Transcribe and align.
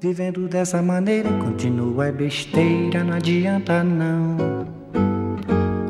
Vivendo 0.00 0.46
dessa 0.46 0.80
maneira, 0.80 1.28
continua 1.38 2.12
besteira, 2.12 3.02
não 3.02 3.14
adianta 3.14 3.82
não. 3.82 4.36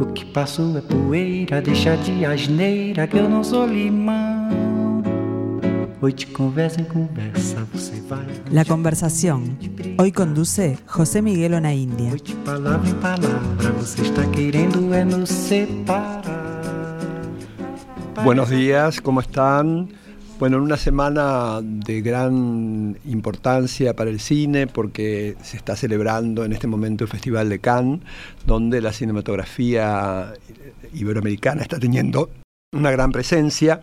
O 0.01 0.07
que 0.07 0.25
passou 0.25 0.79
é 0.79 0.81
poeira, 0.81 1.61
deixa 1.61 1.95
de 1.97 2.25
asneira 2.25 3.07
que 3.07 3.19
eu 3.19 3.29
não 3.29 3.45
sou 3.45 3.67
limão. 3.67 4.49
Hoy 6.01 6.15
conversa 6.33 6.81
en 6.81 6.85
conversa, 6.85 7.67
você 7.73 8.01
vai. 8.09 8.25
La 8.53 8.65
conversación. 8.65 9.59
Hoy 9.99 10.13
conduce 10.13 10.79
José 10.87 11.21
Miguel 11.21 11.55
Ona 11.55 11.75
India. 11.75 12.13
Hoy 12.13 12.23
palavra 12.45 12.89
em 12.89 12.95
palavra, 12.95 13.73
você 13.73 14.03
está 14.03 14.25
querendo 14.31 14.95
é 14.95 15.05
nos 15.05 15.29
separar. 15.29 16.23
Buenos 18.25 18.49
días, 18.49 19.01
¿cómo 19.01 19.21
están? 19.21 19.98
Bueno, 20.39 20.59
en 20.59 20.63
una 20.63 20.77
semana 20.77 21.59
de 21.63 22.01
gran 22.01 22.97
importancia 23.07 23.95
para 23.95 24.09
el 24.09 24.21
cine 24.21 24.69
porque 24.69 25.35
se 25.43 25.57
está 25.57 25.75
celebrando 25.75 26.45
en 26.45 26.53
este 26.53 26.69
momento 26.69 27.03
el 27.03 27.11
Festival 27.11 27.49
de 27.49 27.59
Cannes, 27.59 28.01
donde 28.47 28.81
la 28.81 28.93
cinematografía 28.93 30.33
iberoamericana 30.95 31.63
está 31.63 31.81
teniendo 31.81 32.31
una 32.73 32.91
gran 32.91 33.13
presencia. 33.13 33.81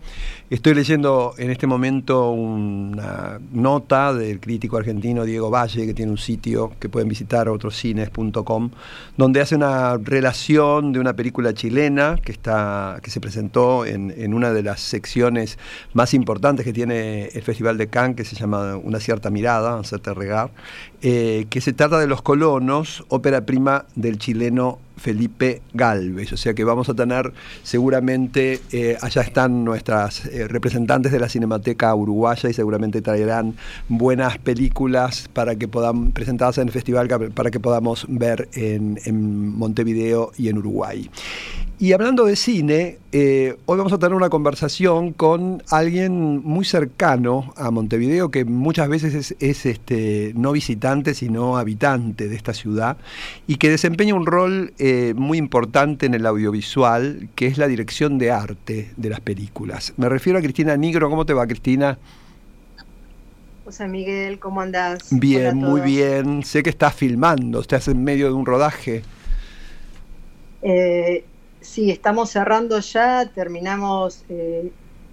Estoy 0.48 0.72
leyendo 0.72 1.34
en 1.38 1.50
este 1.50 1.66
momento 1.66 2.30
una 2.30 3.40
nota 3.50 4.14
del 4.14 4.38
crítico 4.38 4.76
argentino 4.76 5.24
Diego 5.24 5.50
Valle, 5.50 5.86
que 5.86 5.92
tiene 5.92 6.12
un 6.12 6.18
sitio 6.18 6.72
que 6.78 6.88
pueden 6.88 7.08
visitar, 7.08 7.48
otrocines.com, 7.48 8.70
donde 9.16 9.40
hace 9.40 9.56
una 9.56 9.96
relación 9.98 10.92
de 10.92 11.00
una 11.00 11.16
película 11.16 11.52
chilena 11.52 12.14
que, 12.22 12.30
está, 12.30 13.00
que 13.02 13.10
se 13.10 13.20
presentó 13.20 13.84
en, 13.84 14.32
una 14.32 14.52
de 14.52 14.62
las 14.62 14.82
secciones 14.82 15.58
más 15.92 16.14
importantes 16.14 16.64
que 16.64 16.72
tiene 16.72 17.26
el 17.26 17.42
Festival 17.42 17.78
de 17.78 17.88
Cannes, 17.88 18.14
que 18.14 18.24
se 18.24 18.36
llama 18.36 18.76
Una 18.76 19.00
cierta 19.00 19.30
mirada, 19.30 19.74
un 19.74 19.84
certain 19.84 20.14
regard, 20.14 20.52
eh, 21.02 21.46
que 21.50 21.60
se 21.60 21.72
trata 21.72 21.98
de 21.98 22.06
Los 22.06 22.22
colonos, 22.22 23.04
ópera 23.08 23.44
prima 23.46 23.84
del 23.96 24.18
chileno 24.18 24.78
Felipe 24.96 25.62
Galvez. 25.72 26.32
O 26.32 26.36
sea 26.36 26.54
que 26.54 26.64
vamos 26.64 26.88
a 26.88 26.94
tener 26.94 27.32
seguramente, 27.62 28.60
eh, 28.72 28.96
allá 29.00 29.22
están 29.22 29.64
nuestras 29.64 30.26
eh, 30.26 30.48
representantes 30.48 31.12
de 31.12 31.20
la 31.20 31.28
Cinemateca 31.28 31.94
Uruguaya 31.94 32.48
y 32.48 32.52
seguramente 32.52 33.02
traerán 33.02 33.54
buenas 33.88 34.38
películas 34.38 35.28
para 35.32 35.56
que 35.56 35.68
podamos, 35.68 36.12
presentadas 36.12 36.58
en 36.58 36.68
el 36.68 36.72
festival 36.72 37.08
para 37.34 37.50
que 37.50 37.60
podamos 37.60 38.06
ver 38.08 38.48
en 38.54 39.56
Montevideo 39.56 40.32
y 40.36 40.48
en 40.48 40.58
Uruguay. 40.58 41.10
Y 41.78 41.92
hablando 41.92 42.24
de 42.24 42.36
cine, 42.36 42.96
eh, 43.12 43.54
hoy 43.66 43.76
vamos 43.76 43.92
a 43.92 43.98
tener 43.98 44.14
una 44.14 44.30
conversación 44.30 45.12
con 45.12 45.62
alguien 45.70 46.42
muy 46.42 46.64
cercano 46.64 47.52
a 47.54 47.70
Montevideo, 47.70 48.30
que 48.30 48.46
muchas 48.46 48.88
veces 48.88 49.36
es, 49.38 49.66
este, 49.66 50.32
no 50.34 50.52
visitante, 50.52 51.12
sino 51.12 51.58
habitante 51.58 52.28
de 52.28 52.34
esta 52.34 52.54
ciudad, 52.54 52.96
y 53.46 53.56
que 53.56 53.68
desempeña 53.68 54.14
un 54.14 54.24
rol 54.24 54.72
eh, 54.78 55.12
muy 55.18 55.36
importante 55.36 56.06
en 56.06 56.14
el 56.14 56.24
audiovisual, 56.24 57.28
que 57.34 57.46
es 57.46 57.58
la 57.58 57.68
dirección 57.68 58.16
de 58.16 58.30
arte 58.30 58.92
de 58.96 59.10
las 59.10 59.20
películas. 59.20 59.92
Me 59.98 60.08
refiero 60.08 60.38
a 60.38 60.42
Cristina 60.42 60.74
Nigro. 60.78 61.10
¿Cómo 61.10 61.26
te 61.26 61.34
va, 61.34 61.46
Cristina? 61.46 61.98
José 63.66 63.86
Miguel, 63.86 64.38
¿cómo 64.38 64.62
andás? 64.62 65.08
Bien, 65.10 65.58
muy 65.58 65.82
bien. 65.82 66.42
Sé 66.42 66.62
que 66.62 66.70
estás 66.70 66.94
filmando, 66.94 67.60
estás 67.60 67.86
en 67.88 68.02
medio 68.02 68.28
de 68.28 68.32
un 68.32 68.46
rodaje. 68.46 69.02
Eh, 70.62 71.24
Sí, 71.66 71.90
estamos 71.90 72.30
cerrando 72.30 72.78
ya, 72.78 73.28
terminamos 73.34 74.24
eh, 74.28 74.70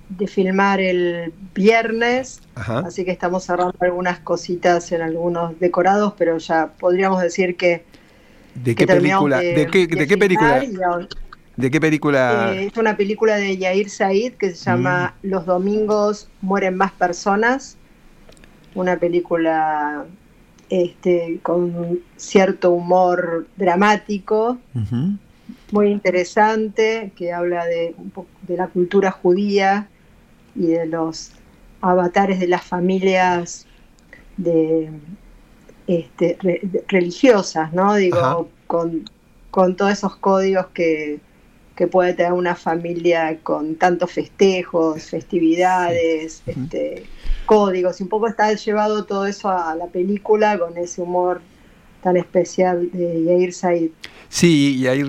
de 0.07 0.27
filmar 0.27 0.79
el 0.79 1.33
viernes, 1.53 2.41
así 2.55 3.03
que 3.03 3.11
estamos 3.11 3.43
cerrando 3.43 3.75
algunas 3.81 4.19
cositas 4.19 4.91
en 4.91 5.01
algunos 5.01 5.59
decorados, 5.59 6.13
pero 6.17 6.37
ya 6.37 6.67
podríamos 6.79 7.21
decir 7.21 7.57
que... 7.57 7.83
¿De 8.53 8.75
qué 8.75 8.85
película? 8.85 9.39
¿De, 9.39 9.65
qué, 9.65 9.87
película? 10.15 10.61
¿De 11.57 11.71
qué 11.71 11.81
película? 11.81 12.53
es 12.53 12.77
una 12.77 12.95
película 12.95 13.35
de 13.37 13.57
Yair 13.57 13.89
Said 13.89 14.33
que 14.33 14.51
se 14.51 14.63
llama 14.63 15.15
mm. 15.23 15.27
Los 15.27 15.47
domingos 15.47 16.29
mueren 16.41 16.77
más 16.77 16.91
personas, 16.91 17.77
una 18.75 18.95
película 18.97 20.05
este, 20.69 21.39
con 21.41 21.99
cierto 22.15 22.71
humor 22.71 23.47
dramático 23.57 24.59
muy 25.73 25.89
interesante 25.89 27.11
que 27.15 27.33
habla 27.33 27.65
de, 27.65 27.95
de 28.43 28.57
la 28.57 28.67
cultura 28.67 29.11
judía 29.11 29.89
y 30.55 30.67
de 30.67 30.85
los 30.85 31.31
avatares 31.81 32.39
de 32.39 32.47
las 32.47 32.63
familias 32.63 33.65
de, 34.37 34.91
este, 35.87 36.37
religiosas, 36.87 37.73
¿no? 37.73 37.95
Digo, 37.95 38.49
con, 38.67 39.09
con, 39.49 39.75
todos 39.75 39.93
esos 39.93 40.15
códigos 40.17 40.67
que, 40.67 41.19
que, 41.75 41.87
puede 41.87 42.13
tener 42.13 42.33
una 42.33 42.55
familia 42.55 43.39
con 43.41 43.75
tantos 43.75 44.11
festejos, 44.11 45.09
festividades, 45.09 46.43
este, 46.45 47.03
códigos. 47.47 47.99
Y 47.99 48.03
un 48.03 48.09
poco 48.09 48.27
está 48.27 48.53
llevado 48.53 49.05
todo 49.05 49.25
eso 49.25 49.49
a 49.49 49.75
la 49.75 49.87
película 49.87 50.59
con 50.59 50.77
ese 50.77 51.01
humor 51.01 51.41
tan 52.03 52.17
especial 52.17 52.89
de 52.91 53.23
Yair 53.23 53.53
Said. 53.53 53.89
Sí, 54.29 54.77
y 54.79 54.87
ahí 54.87 55.03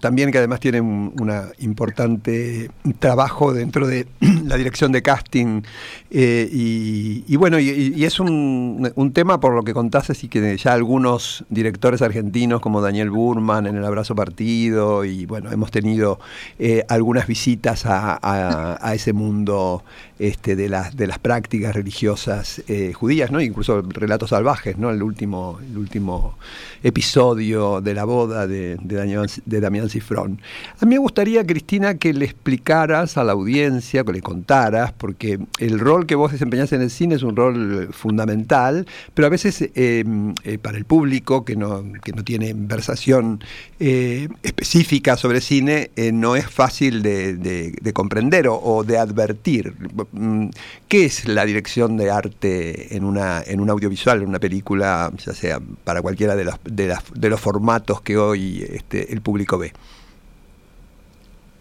también 0.00 0.30
que 0.30 0.38
además 0.38 0.58
tiene 0.60 0.80
un 0.80 1.12
una 1.20 1.48
importante 1.58 2.70
trabajo 2.98 3.52
dentro 3.52 3.86
de 3.86 4.06
la 4.46 4.56
dirección 4.56 4.92
de 4.92 5.02
casting 5.02 5.62
eh, 6.10 6.48
y, 6.50 7.36
bueno, 7.36 7.58
y, 7.58 8.04
es 8.04 8.20
un, 8.20 9.12
tema 9.14 9.40
por 9.40 9.54
lo 9.54 9.62
que 9.62 9.72
contaste, 9.72 10.12
así 10.12 10.28
que 10.28 10.56
ya 10.56 10.72
algunos 10.72 11.44
directores 11.48 12.02
argentinos 12.02 12.60
como 12.60 12.80
Daniel 12.80 13.10
Burman 13.10 13.66
en 13.66 13.76
El 13.76 13.84
Abrazo 13.84 14.14
Partido 14.14 15.04
y 15.04 15.26
bueno, 15.26 15.50
hemos 15.52 15.70
tenido 15.70 16.18
eh, 16.58 16.84
algunas 16.88 17.26
visitas 17.26 17.84
a, 17.86 18.92
ese 18.94 19.12
mundo 19.12 19.84
este, 20.18 20.54
de, 20.56 20.68
las, 20.68 20.96
de 20.96 21.06
las 21.06 21.18
prácticas 21.18 21.74
religiosas 21.74 22.62
eh, 22.68 22.92
judías, 22.92 23.30
¿no? 23.30 23.40
incluso 23.40 23.80
relatos 23.82 24.30
salvajes, 24.30 24.76
¿no? 24.76 24.90
el, 24.90 25.02
último, 25.02 25.58
el 25.62 25.78
último 25.78 26.31
episodio 26.82 27.80
de 27.80 27.94
la 27.94 28.04
boda 28.04 28.46
de 28.46 28.76
de, 28.82 29.60
Damián 29.60 29.88
Cifrón. 29.88 30.40
A 30.80 30.86
mí 30.86 30.94
me 30.94 30.98
gustaría, 30.98 31.44
Cristina, 31.46 31.94
que 31.94 32.12
le 32.12 32.24
explicaras 32.24 33.16
a 33.16 33.24
la 33.24 33.32
audiencia, 33.32 34.04
que 34.04 34.12
le 34.12 34.22
contaras, 34.22 34.92
porque 34.92 35.38
el 35.58 35.78
rol 35.78 36.06
que 36.06 36.14
vos 36.14 36.32
desempeñás 36.32 36.72
en 36.72 36.82
el 36.82 36.90
cine 36.90 37.16
es 37.16 37.22
un 37.22 37.36
rol 37.36 37.88
fundamental, 37.92 38.86
pero 39.14 39.26
a 39.26 39.30
veces 39.30 39.62
eh, 39.62 40.04
eh, 40.44 40.58
para 40.58 40.78
el 40.78 40.84
público 40.84 41.44
que 41.44 41.56
no, 41.56 41.84
que 42.02 42.12
no 42.12 42.24
tiene 42.24 42.52
versación 42.54 43.42
eh, 43.80 44.28
específica 44.42 45.16
sobre 45.16 45.40
cine, 45.40 45.90
no 46.12 46.36
es 46.36 46.46
fácil 46.48 47.02
de, 47.02 47.92
comprender 47.92 48.46
o, 48.48 48.84
de 48.84 48.98
advertir. 48.98 49.74
Mm, 50.12 50.48
¿Qué 50.88 51.04
es 51.04 51.26
la 51.26 51.44
dirección 51.44 51.96
de 51.96 52.10
arte 52.10 52.96
en, 52.96 53.04
una, 53.04 53.42
en 53.44 53.60
un 53.60 53.70
audiovisual, 53.70 54.22
en 54.22 54.28
una 54.28 54.38
película, 54.38 55.10
ya 55.24 55.32
sea 55.32 55.60
para 55.84 56.00
cualquiera 56.22 56.36
de 56.36 56.44
los, 56.44 57.10
de 57.14 57.28
los 57.28 57.40
formatos 57.40 58.00
que 58.00 58.16
hoy 58.16 58.64
este, 58.68 59.12
el 59.12 59.20
público 59.20 59.58
ve. 59.58 59.72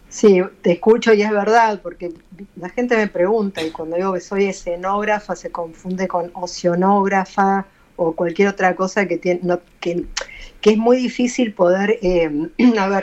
Sí, 0.09 0.41
te 0.61 0.73
escucho 0.73 1.13
y 1.13 1.21
es 1.21 1.31
verdad, 1.31 1.79
porque 1.81 2.13
la 2.57 2.69
gente 2.69 2.97
me 2.97 3.07
pregunta 3.07 3.63
y 3.63 3.71
cuando 3.71 3.95
digo 3.95 4.13
que 4.13 4.19
soy 4.19 4.45
escenógrafa 4.45 5.35
se 5.35 5.51
confunde 5.51 6.07
con 6.07 6.31
oceanógrafa 6.33 7.65
o 7.95 8.11
cualquier 8.11 8.49
otra 8.49 8.75
cosa 8.75 9.07
que, 9.07 9.17
tiene, 9.17 9.41
que, 9.79 10.05
es 10.61 10.77
muy 10.77 10.97
difícil 10.97 11.53
poder 11.53 11.97
eh, 12.01 12.29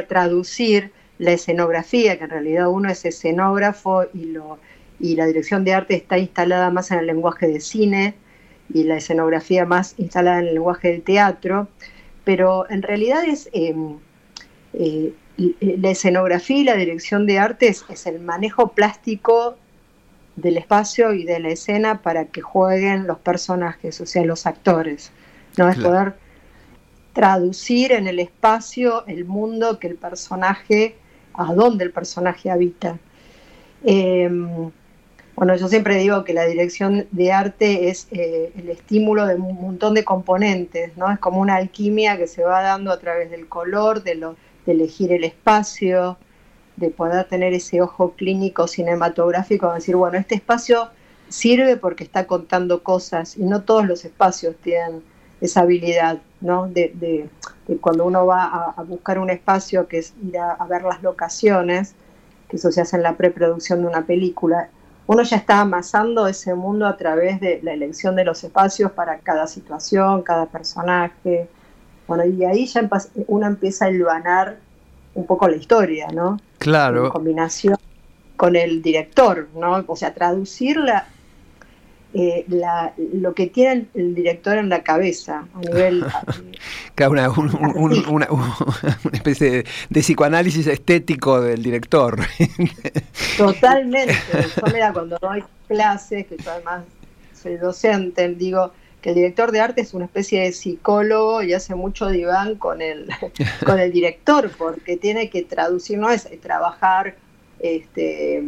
traducir 0.06 0.92
la 1.18 1.32
escenografía, 1.32 2.18
que 2.18 2.24
en 2.24 2.30
realidad 2.30 2.68
uno 2.68 2.90
es 2.90 3.04
escenógrafo 3.04 4.04
y, 4.12 4.26
lo, 4.26 4.58
y 5.00 5.16
la 5.16 5.26
dirección 5.26 5.64
de 5.64 5.72
arte 5.72 5.96
está 5.96 6.18
instalada 6.18 6.70
más 6.70 6.90
en 6.90 6.98
el 6.98 7.06
lenguaje 7.06 7.48
de 7.48 7.60
cine 7.60 8.14
y 8.72 8.84
la 8.84 8.96
escenografía 8.96 9.64
más 9.64 9.94
instalada 9.98 10.40
en 10.40 10.48
el 10.48 10.54
lenguaje 10.54 10.92
del 10.92 11.02
teatro 11.02 11.68
pero 12.28 12.68
en 12.68 12.82
realidad 12.82 13.24
es 13.24 13.48
em, 13.54 13.96
eh, 14.74 15.14
la 15.60 15.92
escenografía 15.92 16.58
y 16.58 16.64
la 16.64 16.74
dirección 16.74 17.24
de 17.24 17.38
arte 17.38 17.68
es, 17.68 18.06
el 18.06 18.20
manejo 18.20 18.72
plástico 18.72 19.56
del 20.36 20.58
espacio 20.58 21.14
y 21.14 21.24
de 21.24 21.40
la 21.40 21.48
escena 21.48 22.02
para 22.02 22.26
que 22.26 22.42
jueguen 22.42 23.06
los 23.06 23.18
personajes, 23.20 23.98
o 24.02 24.04
sea, 24.04 24.26
los 24.26 24.44
actores. 24.44 25.10
¿no? 25.56 25.70
Es 25.70 25.78
poder 25.78 26.16
traducir 27.14 27.92
en 27.92 28.06
el 28.08 28.18
espacio 28.18 29.06
el 29.06 29.24
mundo 29.24 29.78
que 29.78 29.86
el 29.86 29.94
personaje, 29.94 30.96
a 31.32 31.54
dónde 31.54 31.84
el 31.84 31.92
personaje 31.92 32.50
habita. 32.50 32.98
Em, 33.84 34.70
bueno, 35.38 35.54
yo 35.54 35.68
siempre 35.68 35.94
digo 35.98 36.24
que 36.24 36.32
la 36.34 36.46
dirección 36.46 37.06
de 37.12 37.30
arte 37.30 37.90
es 37.90 38.08
eh, 38.10 38.52
el 38.56 38.70
estímulo 38.70 39.24
de 39.24 39.36
un 39.36 39.54
montón 39.54 39.94
de 39.94 40.02
componentes, 40.02 40.96
¿no? 40.96 41.12
Es 41.12 41.20
como 41.20 41.40
una 41.40 41.54
alquimia 41.54 42.16
que 42.16 42.26
se 42.26 42.42
va 42.42 42.60
dando 42.60 42.90
a 42.90 42.98
través 42.98 43.30
del 43.30 43.46
color, 43.46 44.02
de, 44.02 44.16
lo, 44.16 44.34
de 44.66 44.72
elegir 44.72 45.12
el 45.12 45.22
espacio, 45.22 46.18
de 46.74 46.90
poder 46.90 47.24
tener 47.28 47.52
ese 47.52 47.80
ojo 47.80 48.14
clínico 48.16 48.66
cinematográfico, 48.66 49.72
decir, 49.72 49.94
bueno, 49.94 50.18
este 50.18 50.34
espacio 50.34 50.88
sirve 51.28 51.76
porque 51.76 52.02
está 52.02 52.26
contando 52.26 52.82
cosas 52.82 53.36
y 53.36 53.44
no 53.44 53.62
todos 53.62 53.86
los 53.86 54.04
espacios 54.04 54.56
tienen 54.56 55.04
esa 55.40 55.60
habilidad, 55.60 56.18
¿no? 56.40 56.66
De, 56.66 57.28
cuando 57.80 58.06
uno 58.06 58.26
va 58.26 58.74
a, 58.76 58.82
buscar 58.82 59.20
un 59.20 59.30
espacio 59.30 59.86
que 59.86 59.98
es 59.98 60.14
ir 60.20 60.36
a, 60.36 60.66
ver 60.66 60.82
las 60.82 61.00
locaciones, 61.00 61.94
que 62.48 62.56
eso 62.56 62.72
se 62.72 62.80
hace 62.80 62.96
en 62.96 63.04
la 63.04 63.16
preproducción 63.16 63.82
de 63.82 63.86
una 63.86 64.04
película, 64.04 64.70
uno 65.08 65.22
ya 65.22 65.38
está 65.38 65.60
amasando 65.60 66.26
ese 66.28 66.54
mundo 66.54 66.86
a 66.86 66.98
través 66.98 67.40
de 67.40 67.60
la 67.62 67.72
elección 67.72 68.14
de 68.14 68.24
los 68.24 68.44
espacios 68.44 68.92
para 68.92 69.18
cada 69.20 69.46
situación, 69.46 70.22
cada 70.22 70.44
personaje. 70.46 71.48
Bueno, 72.06 72.26
y 72.26 72.44
ahí 72.44 72.66
ya 72.66 72.86
uno 73.26 73.46
empieza 73.46 73.86
a 73.86 73.90
hilvanar 73.90 74.58
un 75.14 75.24
poco 75.24 75.48
la 75.48 75.56
historia, 75.56 76.08
¿no? 76.12 76.38
Claro. 76.58 77.06
En 77.06 77.10
combinación 77.10 77.78
con 78.36 78.54
el 78.54 78.82
director, 78.82 79.48
¿no? 79.54 79.82
O 79.86 79.96
sea, 79.96 80.12
traducirla 80.12 81.06
eh, 82.14 82.44
la, 82.48 82.94
lo 82.96 83.34
que 83.34 83.48
tiene 83.48 83.86
el 83.94 84.14
director 84.14 84.56
en 84.56 84.68
la 84.68 84.82
cabeza 84.82 85.46
a 85.54 85.60
nivel... 85.60 86.04
una, 87.06 87.30
una, 87.30 88.28
especie 89.12 89.64
de, 89.90 90.00
psicoanálisis 90.00 90.66
estético 90.66 91.40
del 91.40 91.62
director. 91.62 92.18
Totalmente. 93.36 94.14
Yo 94.56 94.72
mira, 94.72 94.92
cuando 94.92 95.18
doy 95.20 95.44
clases, 95.68 96.26
que 96.26 96.36
yo 96.38 96.50
además 96.50 96.84
soy 97.40 97.56
docente, 97.56 98.26
digo 98.34 98.72
que 99.02 99.10
el 99.10 99.14
director 99.14 99.52
de 99.52 99.60
arte 99.60 99.82
es 99.82 99.94
una 99.94 100.06
especie 100.06 100.40
de 100.40 100.52
psicólogo 100.52 101.42
y 101.42 101.52
hace 101.52 101.74
mucho 101.74 102.08
diván 102.08 102.56
con 102.56 102.82
el, 102.82 103.08
con 103.66 103.78
el 103.78 103.92
director, 103.92 104.50
porque 104.56 104.96
tiene 104.96 105.30
que 105.30 105.42
traducir, 105.42 105.98
no 105.98 106.10
es 106.10 106.28
trabajar 106.40 107.16
este, 107.60 108.44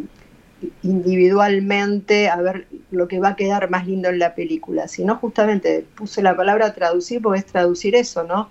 individualmente 0.83 2.29
a 2.29 2.37
ver 2.37 2.67
lo 2.91 3.09
que 3.09 3.21
va 3.21 3.31
a 3.31 3.37
quedar 3.37 3.71
más 3.71 3.87
lindo 3.87 4.09
en 4.09 4.19
la 4.19 4.35
película, 4.35 4.89
sino 4.89 5.17
justamente 5.17 5.87
puse 5.95 6.23
la 6.23 6.37
palabra 6.37 6.75
traducir 6.75 7.23
porque 7.23 7.41
es 7.41 7.47
traducir 7.47 7.95
eso, 7.95 8.25
¿no? 8.25 8.51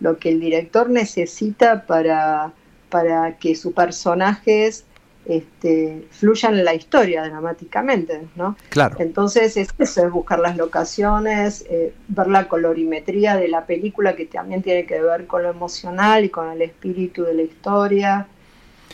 Lo 0.00 0.18
que 0.18 0.30
el 0.30 0.40
director 0.40 0.88
necesita 0.88 1.86
para, 1.86 2.52
para 2.88 3.36
que 3.36 3.54
sus 3.54 3.72
personajes 3.72 4.84
este, 5.26 6.06
fluyan 6.10 6.58
en 6.58 6.64
la 6.64 6.74
historia 6.74 7.22
dramáticamente, 7.22 8.22
¿no? 8.36 8.56
Claro. 8.70 8.96
Entonces 8.98 9.56
es 9.56 9.68
eso, 9.78 10.06
es 10.06 10.10
buscar 10.12 10.38
las 10.38 10.56
locaciones, 10.56 11.64
eh, 11.68 11.92
ver 12.08 12.28
la 12.28 12.48
colorimetría 12.48 13.36
de 13.36 13.48
la 13.48 13.66
película 13.66 14.16
que 14.16 14.26
también 14.26 14.62
tiene 14.62 14.86
que 14.86 15.00
ver 15.00 15.26
con 15.26 15.42
lo 15.42 15.50
emocional 15.50 16.24
y 16.24 16.30
con 16.30 16.50
el 16.50 16.62
espíritu 16.62 17.24
de 17.24 17.34
la 17.34 17.42
historia. 17.42 18.28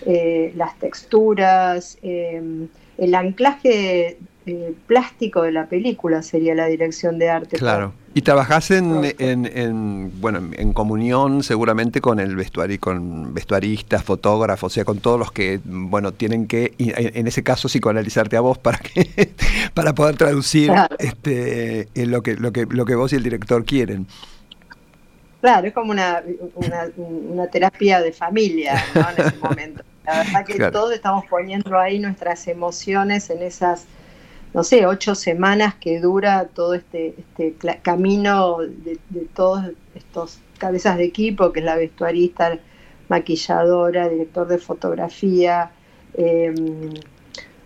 Eh, 0.04 0.52
las 0.56 0.78
texturas, 0.78 1.98
eh, 2.02 2.68
el 2.98 3.14
anclaje 3.14 4.18
eh, 4.46 4.74
plástico 4.86 5.42
de 5.42 5.52
la 5.52 5.66
película 5.66 6.22
sería 6.22 6.54
la 6.54 6.66
dirección 6.66 7.18
de 7.18 7.30
arte. 7.30 7.56
Claro. 7.56 7.94
Y 8.14 8.22
trabajás 8.22 8.70
en, 8.70 10.12
bueno, 10.20 10.50
en 10.52 10.72
comunión 10.72 11.42
seguramente 11.42 12.00
con 12.00 12.18
el 12.18 12.34
vestuario, 12.36 12.78
con 12.80 13.34
vestuaristas, 13.34 14.02
fotógrafos, 14.04 14.72
o 14.72 14.74
sea, 14.74 14.84
con 14.86 15.00
todos 15.00 15.18
los 15.18 15.32
que, 15.32 15.60
bueno, 15.64 16.12
tienen 16.12 16.46
que, 16.46 16.72
en 16.78 17.26
ese 17.26 17.42
caso, 17.42 17.68
psicoanalizarte 17.68 18.36
a 18.36 18.40
vos 18.40 18.56
para 18.56 18.78
que, 18.78 19.34
para 19.74 19.94
poder 19.94 20.16
traducir 20.16 20.72
este, 20.98 21.88
lo 21.94 22.22
que, 22.22 22.36
lo 22.36 22.52
que, 22.52 22.64
lo 22.64 22.86
que 22.86 22.94
vos 22.94 23.12
y 23.12 23.16
el 23.16 23.22
director 23.22 23.66
quieren. 23.66 24.06
Claro, 25.40 25.66
es 25.66 25.74
como 25.74 25.92
una, 25.92 26.22
una, 26.54 27.46
terapia 27.48 28.00
de 28.00 28.12
familia 28.12 28.82
¿no? 28.94 29.02
en 29.10 29.26
ese 29.26 29.36
momento. 29.36 29.82
La 30.06 30.18
verdad 30.18 30.46
que 30.46 30.70
todos 30.70 30.92
estamos 30.92 31.24
poniendo 31.26 31.78
ahí 31.78 31.98
nuestras 31.98 32.46
emociones 32.46 33.28
en 33.28 33.42
esas, 33.42 33.86
no 34.54 34.62
sé, 34.62 34.86
ocho 34.86 35.14
semanas 35.14 35.74
que 35.74 36.00
dura 36.00 36.46
todo 36.46 36.74
este, 36.74 37.14
este 37.18 37.54
camino 37.82 38.58
de, 38.60 38.98
todos 39.34 39.72
estos 39.94 40.38
cabezas 40.58 40.96
de 40.96 41.04
equipo, 41.04 41.52
que 41.52 41.60
es 41.60 41.66
la 41.66 41.76
vestuarista, 41.76 42.58
maquilladora, 43.08 44.08
director 44.08 44.46
de 44.46 44.58
fotografía, 44.58 45.70
em, 46.14 46.94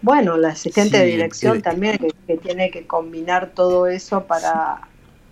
bueno, 0.02 0.38
la 0.38 0.48
asistente 0.48 0.98
de 0.98 1.04
dirección 1.06 1.58
eh, 1.58 1.62
también, 1.62 1.98
que, 2.26 2.36
tiene 2.38 2.70
que 2.70 2.86
combinar 2.86 3.50
todo 3.54 3.86
eso 3.86 4.24
para 4.24 4.88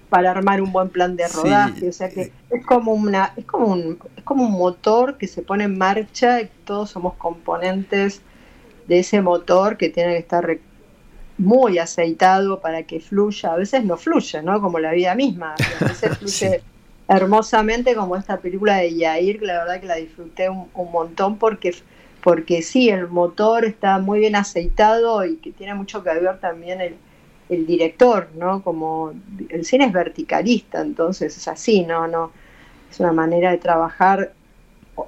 para 0.09 0.31
armar 0.31 0.63
un 0.63 0.73
buen 0.73 0.89
plan 0.89 1.17
de 1.17 1.29
rodaje, 1.29 1.89
o 1.89 1.93
sea 1.93 2.09
que 2.09 2.33
es 2.51 2.67
como 2.67 2.93
una 2.93 3.33
es 3.37 3.45
como 3.45 3.67
un 3.67 3.99
es 4.17 4.25
como 4.25 4.45
un 4.47 4.53
motor 4.53 5.19
que 5.19 5.27
se 5.27 5.43
pone 5.43 5.65
en 5.65 5.77
marcha 5.77 6.41
y 6.41 6.49
todos 6.65 6.91
somos 6.91 7.15
componentes 7.15 8.23
de 8.87 9.01
ese 9.01 9.21
motor 9.21 9.77
que 9.77 9.91
tiene 9.91 10.13
que 10.13 10.19
estar 10.19 10.59
muy 11.37 11.79
aceitado 11.79 12.61
para 12.61 12.83
que 12.85 13.01
fluya, 13.01 13.53
a 13.53 13.57
veces 13.57 13.85
no 13.85 13.97
fluye, 13.97 14.43
¿no? 14.43 14.61
Como 14.61 14.79
la 14.79 14.93
vida 14.93 15.15
misma, 15.15 15.55
a 15.81 15.85
veces 15.85 16.19
fluye 16.19 16.63
hermosamente 17.07 17.95
como 17.95 18.17
esta 18.17 18.39
película 18.39 18.77
de 18.79 18.95
Yair, 18.95 19.39
que 19.39 19.47
la 19.47 19.59
verdad 19.59 19.81
que 19.81 19.87
la 19.87 19.97
disfruté 19.97 20.49
un, 20.49 20.69
un 20.75 20.91
montón 20.91 21.39
porque 21.39 21.75
porque 22.23 22.63
sí, 22.63 22.91
el 22.91 23.09
motor 23.09 23.65
está 23.65 23.99
muy 23.99 24.19
bien 24.19 24.37
aceitado 24.37 25.25
y 25.25 25.37
que 25.37 25.53
tiene 25.53 25.75
mucho 25.75 26.03
que 26.03 26.13
ver 26.13 26.41
también 26.41 26.81
el 26.81 26.97
el 27.49 27.67
director, 27.67 28.29
¿no? 28.37 28.62
Como 28.62 29.12
el 29.49 29.65
cine 29.65 29.87
es 29.87 29.93
verticalista, 29.93 30.81
entonces 30.81 31.37
es 31.37 31.49
así, 31.49 31.83
¿no? 31.83 32.06
no 32.06 32.31
Es 32.91 33.00
una 33.00 33.12
manera 33.12 33.50
de 33.50 33.59
trabajar 33.59 34.33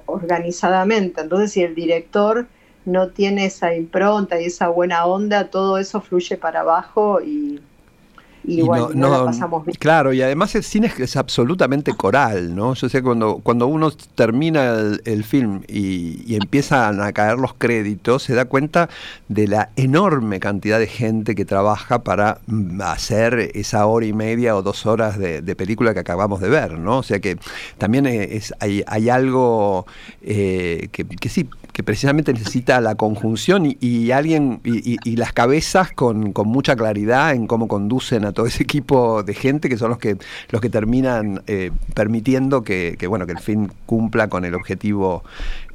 organizadamente. 0.05 1.21
Entonces, 1.21 1.51
si 1.51 1.61
el 1.61 1.75
director 1.75 2.47
no 2.85 3.09
tiene 3.09 3.45
esa 3.45 3.75
impronta 3.75 4.41
y 4.41 4.45
esa 4.45 4.69
buena 4.69 5.05
onda, 5.05 5.49
todo 5.49 5.77
eso 5.77 6.01
fluye 6.01 6.37
para 6.37 6.61
abajo 6.61 7.21
y, 7.21 7.61
y, 8.43 8.61
bueno, 8.61 8.89
no, 8.93 9.25
pasamos 9.25 9.65
bien. 9.65 9.77
Claro, 9.79 10.13
y 10.13 10.21
además 10.21 10.55
el 10.55 10.63
cine 10.63 10.91
es, 10.97 11.15
absolutamente 11.15 11.93
coral, 11.93 12.55
¿no? 12.55 12.73
Yo 12.73 12.89
sé, 12.89 13.03
cuando, 13.03 13.39
cuando 13.43 13.67
uno 13.67 13.91
termina 14.15 14.73
el, 15.05 15.23
film 15.23 15.61
y, 15.67 16.35
empiezan 16.35 17.01
a 17.01 17.11
caer 17.13 17.37
los 17.37 17.53
créditos, 17.53 18.23
se 18.23 18.33
da 18.33 18.45
cuenta 18.45 18.89
de 19.27 19.47
la 19.47 19.69
enorme 19.75 20.39
cantidad 20.39 20.79
de 20.79 20.87
gente 20.87 21.35
que 21.35 21.45
trabaja 21.45 22.03
para 22.03 22.39
mm, 22.47 22.81
hacer 22.81 23.51
esa 23.53 23.85
hora 23.85 24.05
y 24.05 24.13
media 24.13 24.55
o 24.55 24.61
dos 24.61 24.85
horas 24.85 25.17
de, 25.17 25.41
película 25.55 25.93
que 25.93 25.99
acabamos 25.99 26.39
de 26.39 26.49
ver, 26.49 26.79
¿no? 26.79 26.99
O 26.99 27.03
sea 27.03 27.19
que 27.19 27.37
también 27.77 28.07
es, 28.07 28.53
hay, 28.59 28.83
hay 28.87 29.09
algo 29.09 29.85
eh, 30.21 30.87
que, 30.91 31.05
que 31.05 31.29
sí, 31.29 31.47
que 31.73 31.83
precisamente 31.83 32.33
necesita 32.33 32.81
la 32.81 32.95
conjunción 32.95 33.75
y, 33.79 34.11
alguien 34.11 34.59
y, 34.63 35.15
las 35.15 35.33
cabezas 35.33 35.91
con, 35.91 36.33
mucha 36.45 36.75
claridad 36.75 37.33
en 37.33 37.47
cómo 37.47 37.67
conducen 37.67 38.25
a 38.25 38.33
todo 38.33 38.45
ese 38.45 38.63
equipo 38.63 39.23
de 39.23 39.33
gente 39.33 39.69
que 39.69 39.77
son 39.77 39.89
los 39.89 39.97
que 39.97 40.17
los 40.49 40.61
que 40.61 40.69
terminan 40.69 41.43
eh, 41.47 41.71
permitiendo 41.93 42.63
que, 42.63 42.97
bueno 43.07 43.25
que 43.25 43.31
el 43.33 43.39
fin 43.39 43.71
cumpla 43.85 44.27
con 44.27 44.43
el 44.43 44.53
objetivo 44.55 45.23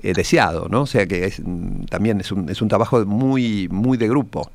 eh, 0.02 0.12
deseado, 0.12 0.68
¿no? 0.68 0.82
O 0.82 0.87
sea 0.87 1.06
que 1.06 1.25
es, 1.25 1.40
también 1.88 2.20
es 2.20 2.30
un, 2.30 2.49
es 2.50 2.61
un 2.61 2.68
trabajo 2.68 3.04
muy 3.06 3.68
muy 3.70 3.97
de 3.97 4.09
grupo. 4.09 4.50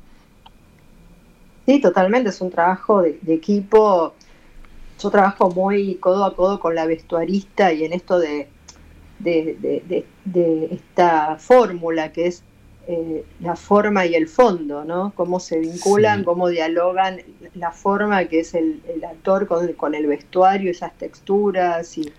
Sí, 1.66 1.80
totalmente, 1.80 2.30
es 2.30 2.40
un 2.40 2.50
trabajo 2.50 3.02
de 3.02 3.34
equipo. 3.34 4.14
Yo 5.00 5.10
trabajo 5.10 5.50
muy 5.50 5.96
codo 5.96 6.24
a 6.24 6.34
codo 6.34 6.60
con 6.60 6.74
la 6.74 6.86
vestuarista 6.86 7.72
y 7.72 7.84
en 7.84 7.92
esto 7.92 8.18
de 8.18 8.48
de, 9.22 10.04
esta 10.70 11.36
fórmula 11.36 12.12
que 12.12 12.26
es 12.26 12.42
eh, 12.88 13.24
la 13.40 13.54
forma 13.54 14.06
y 14.06 14.16
el 14.16 14.26
fondo, 14.26 14.84
¿no? 14.84 15.12
Cómo 15.14 15.38
se 15.38 15.58
vinculan, 15.58 16.24
cómo 16.24 16.48
dialogan 16.48 17.20
la 17.54 17.70
forma 17.70 18.24
que 18.24 18.40
es 18.40 18.54
el, 18.54 18.82
actor 19.08 19.46
con, 19.76 19.94
el 19.94 20.06
vestuario, 20.06 20.70
esas 20.70 20.92
texturas 20.98 21.96
y, 21.96 22.12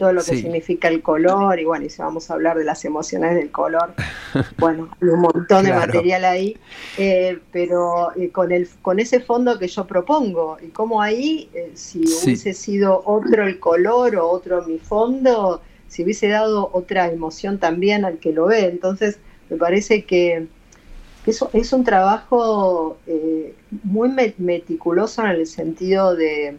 todo 0.00 0.12
lo 0.12 0.24
que 0.24 0.36
significa 0.36 0.88
el 0.88 1.00
color. 1.00 1.60
Y 1.60 1.64
bueno, 1.64 1.84
y 1.84 1.90
si 1.90 2.02
vamos 2.02 2.28
a 2.28 2.34
hablar 2.34 2.58
de 2.58 2.64
las 2.64 2.84
emociones 2.84 3.36
del 3.36 3.52
color, 3.52 3.94
bueno, 4.58 4.88
hay 5.00 5.08
un 5.08 5.20
montón 5.20 5.64
de 5.64 5.72
material 5.72 6.24
ahí, 6.24 6.56
eh, 6.98 7.38
pero 7.52 8.10
eh, 8.16 8.30
con, 8.30 8.50
el, 8.50 8.68
con 8.82 8.98
ese 8.98 9.20
fondo 9.20 9.58
que 9.58 9.68
yo 9.68 9.86
propongo 9.86 10.56
y 10.60 10.68
cómo 10.68 11.02
ahí, 11.02 11.48
si 11.74 12.00
hubiese 12.00 12.52
sido 12.52 13.02
otro 13.04 13.46
el 13.46 13.60
color 13.60 14.16
o 14.16 14.28
otro 14.28 14.62
mi 14.66 14.78
fondo, 14.78 15.60
si 15.88 16.02
hubiese 16.02 16.28
dado 16.28 16.70
otra 16.72 17.10
emoción 17.10 17.58
también 17.58 18.04
al 18.04 18.18
que 18.18 18.32
lo 18.32 18.46
ve. 18.46 18.66
Entonces, 18.66 19.18
me 19.50 19.56
parece 19.56 20.04
que 20.04 20.46
eso 21.26 21.50
es 21.52 21.72
un 21.72 21.84
trabajo 21.84 22.98
eh, 23.06 23.54
muy 23.82 24.10
meticuloso 24.38 25.22
en 25.22 25.30
el 25.30 25.46
sentido 25.46 26.14
de, 26.14 26.56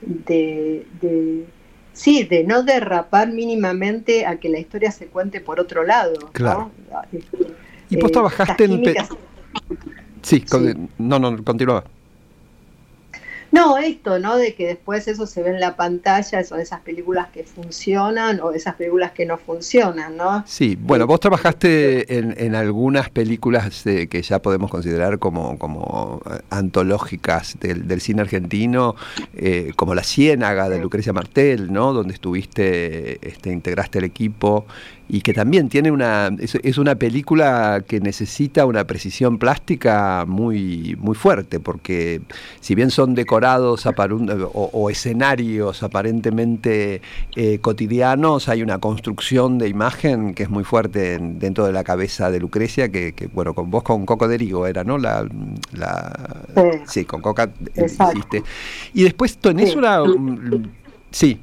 de, 0.00 1.46
sí, 1.92 2.24
de 2.24 2.44
no 2.44 2.62
derrapar 2.62 3.32
mínimamente 3.32 4.24
a 4.24 4.38
que 4.38 4.48
la 4.48 4.60
historia 4.60 4.92
se 4.92 5.06
cuente 5.06 5.40
por 5.40 5.58
otro 5.58 5.84
lado. 5.84 6.14
Claro. 6.32 6.70
y 7.90 7.96
vos 7.96 8.10
eh, 8.10 8.12
trabajaste 8.12 8.64
en... 8.64 8.82
Sí, 10.22 10.44
no, 10.98 11.18
no, 11.18 11.42
continúa. 11.42 11.84
No, 13.50 13.78
esto, 13.78 14.18
¿no? 14.18 14.36
De 14.36 14.54
que 14.54 14.66
después 14.66 15.08
eso 15.08 15.26
se 15.26 15.42
ve 15.42 15.50
en 15.50 15.60
la 15.60 15.74
pantalla, 15.76 16.44
son 16.44 16.60
esas 16.60 16.80
películas 16.80 17.28
que 17.28 17.44
funcionan 17.44 18.40
o 18.40 18.52
esas 18.52 18.74
películas 18.74 19.12
que 19.12 19.24
no 19.24 19.38
funcionan, 19.38 20.16
¿no? 20.16 20.44
Sí, 20.46 20.76
bueno, 20.78 21.06
vos 21.06 21.20
trabajaste 21.20 22.18
en, 22.18 22.54
algunas 22.54 23.10
películas 23.10 23.82
que 23.84 24.22
ya 24.22 24.40
podemos 24.40 24.70
considerar 24.70 25.18
como, 25.18 25.58
como 25.58 26.20
eh, 26.30 26.40
antológicas 26.50 27.56
del, 27.60 28.00
cine 28.00 28.22
argentino, 28.22 28.96
eh, 29.34 29.72
como 29.76 29.94
La 29.94 30.02
Ciénaga 30.02 30.68
de 30.68 30.78
Lucrecia 30.78 31.12
Martel, 31.12 31.72
¿no? 31.72 31.92
Donde 31.92 32.14
estuviste, 32.14 33.26
este, 33.26 33.50
integraste 33.50 33.98
el 33.98 34.04
equipo 34.04 34.66
y 35.08 35.22
que 35.22 35.32
también 35.32 35.68
tiene 35.68 35.90
una 35.90 36.30
es, 36.38 36.78
una 36.78 36.94
película 36.96 37.82
que 37.86 37.98
necesita 38.00 38.66
una 38.66 38.84
precisión 38.84 39.38
plástica 39.38 40.24
muy 40.26 40.96
muy 41.00 41.14
fuerte 41.14 41.60
porque 41.60 42.20
si 42.60 42.74
bien 42.74 42.90
son 42.90 43.14
decorados 43.14 43.86
o, 43.86 44.90
escenarios 44.90 45.82
aparentemente 45.82 47.00
eh, 47.36 47.58
cotidianos 47.60 48.48
hay 48.48 48.62
una 48.62 48.78
construcción 48.78 49.58
de 49.58 49.68
imagen 49.68 50.34
que 50.34 50.42
es 50.42 50.50
muy 50.50 50.64
fuerte 50.64 51.18
dentro 51.18 51.64
de 51.64 51.72
la 51.72 51.84
cabeza 51.84 52.30
de 52.30 52.40
Lucrecia 52.40 52.90
que, 52.90 53.14
bueno 53.32 53.54
con 53.54 53.70
vos 53.70 53.82
con 53.82 54.04
Coco 54.04 54.28
Derigo 54.28 54.66
era 54.66 54.84
no 54.84 54.98
la, 54.98 55.26
sí. 56.86 57.04
con 57.04 57.22
Coca 57.22 57.50
hiciste. 57.76 58.42
Y 58.92 59.04
después 59.04 59.38
tenés 59.38 59.74
una 59.74 60.02
sí 61.10 61.38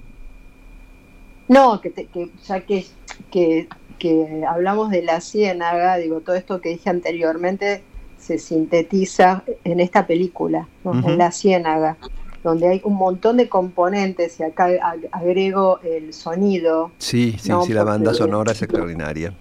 no, 1.47 1.81
que, 1.81 1.91
que 1.91 2.31
ya 2.45 2.61
que, 2.61 2.85
que, 3.31 4.43
hablamos 4.47 4.89
de 4.91 5.01
la 5.03 5.21
ciénaga, 5.21 5.97
digo, 5.97 6.21
todo 6.21 6.35
esto 6.35 6.61
que 6.61 6.69
dije 6.69 6.89
anteriormente 6.89 7.83
se 8.17 8.37
sintetiza 8.39 9.43
en 9.63 9.79
esta 9.79 10.07
película, 10.07 10.67
en 10.83 11.17
la 11.17 11.31
ciénaga, 11.31 11.97
donde 12.43 12.67
hay 12.67 12.81
un 12.83 12.95
montón 12.95 13.37
de 13.37 13.49
componentes 13.49 14.39
y 14.39 14.43
acá 14.43 14.69
agrego 15.11 15.79
el 15.81 16.13
sonido. 16.13 16.91
Sí, 16.97 17.35
sí, 17.39 17.51
sí, 17.65 17.73
la 17.73 17.83
banda 17.83 18.13
sonora 18.13 18.51
es 18.53 18.61
extraordinaria. 18.61 19.33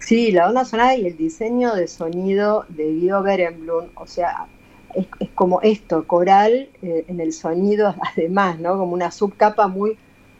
Sí, 0.00 0.32
la 0.32 0.46
banda 0.46 0.64
sonora 0.64 0.96
y 0.96 1.06
el 1.06 1.16
diseño 1.16 1.74
de 1.74 1.88
sonido 1.88 2.64
de 2.68 2.92
Guido 2.92 3.22
Berenblum, 3.22 3.86
o 3.94 4.06
sea, 4.06 4.46
es, 4.94 5.06
como 5.34 5.60
esto, 5.62 6.06
coral 6.06 6.68
eh, 6.82 7.04
en 7.08 7.20
el 7.20 7.32
sonido 7.32 7.94
además, 8.14 8.58
¿no? 8.58 8.78
Como 8.78 8.92
una 8.92 9.10
subcapa 9.10 9.68
muy 9.68 9.96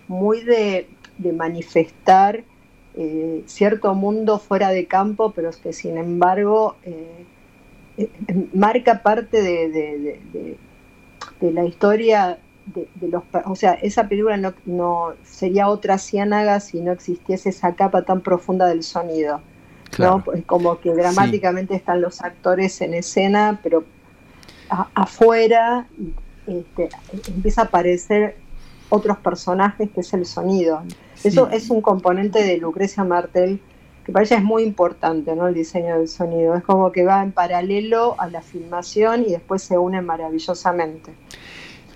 muy 0.09 0.43
de, 0.43 0.89
manifestar 1.35 2.45
eh, 2.97 3.43
cierto 3.47 3.95
mundo 3.95 4.39
fuera 4.39 4.71
de 4.71 4.87
campo, 4.87 5.33
pero 5.33 5.51
que 5.63 5.73
sin 5.73 5.99
embargo 5.99 6.77
eh, 6.85 7.25
eh, 7.97 8.11
marca 8.55 9.03
parte 9.03 9.43
de, 9.43 10.59
la 11.41 11.65
historia 11.65 12.39
de, 12.67 13.09
los... 13.09 13.23
O 13.47 13.57
sea, 13.57 13.73
esa 13.75 14.09
película 14.09 14.37
no, 14.37 14.55
no, 14.67 15.15
sería 15.25 15.69
otra 15.69 15.99
ciénaga 15.99 16.61
si 16.61 16.81
no 16.81 16.93
existiese 16.93 17.51
esa 17.51 17.75
capa 17.75 18.03
tan 18.03 18.21
profunda 18.21 18.67
del 18.67 18.83
sonido. 18.83 19.41
¿no? 19.99 20.23
Como 20.47 20.79
que 20.81 20.93
dramáticamente 20.93 21.75
están 21.75 22.01
los 22.01 22.21
actores 22.21 22.81
en 22.81 22.95
escena, 22.95 23.59
pero 23.63 23.85
afuera 24.95 25.87
este, 26.47 26.89
empieza 27.27 27.63
a 27.63 27.65
aparecer 27.65 28.37
otros 28.89 29.19
personajes, 29.19 29.91
que 29.91 30.01
es 30.01 30.13
el 30.15 30.27
sonido. 30.27 30.83
Eso 31.23 31.49
es 31.51 31.71
un 31.71 31.81
componente 31.81 32.43
de 32.43 32.59
Lucrecia 32.59 33.05
Martel 33.05 33.61
que 34.09 34.13
para 34.13 34.25
ella 34.25 34.39
es 34.39 34.43
muy 34.43 34.63
importante, 34.63 35.37
¿no? 35.37 35.49
El 35.49 35.55
diseño 35.55 35.99
del 35.99 36.09
sonido. 36.09 36.55
Es 36.55 36.65
como 36.65 36.91
que 36.93 37.05
va 37.05 37.23
en 37.23 37.33
paralelo 37.33 38.15
a 38.19 38.27
la 38.29 38.41
filmación 38.41 39.23
y 39.25 39.33
después 39.33 39.63
se 39.63 39.77
une 39.77 40.01
maravillosamente. 40.01 41.13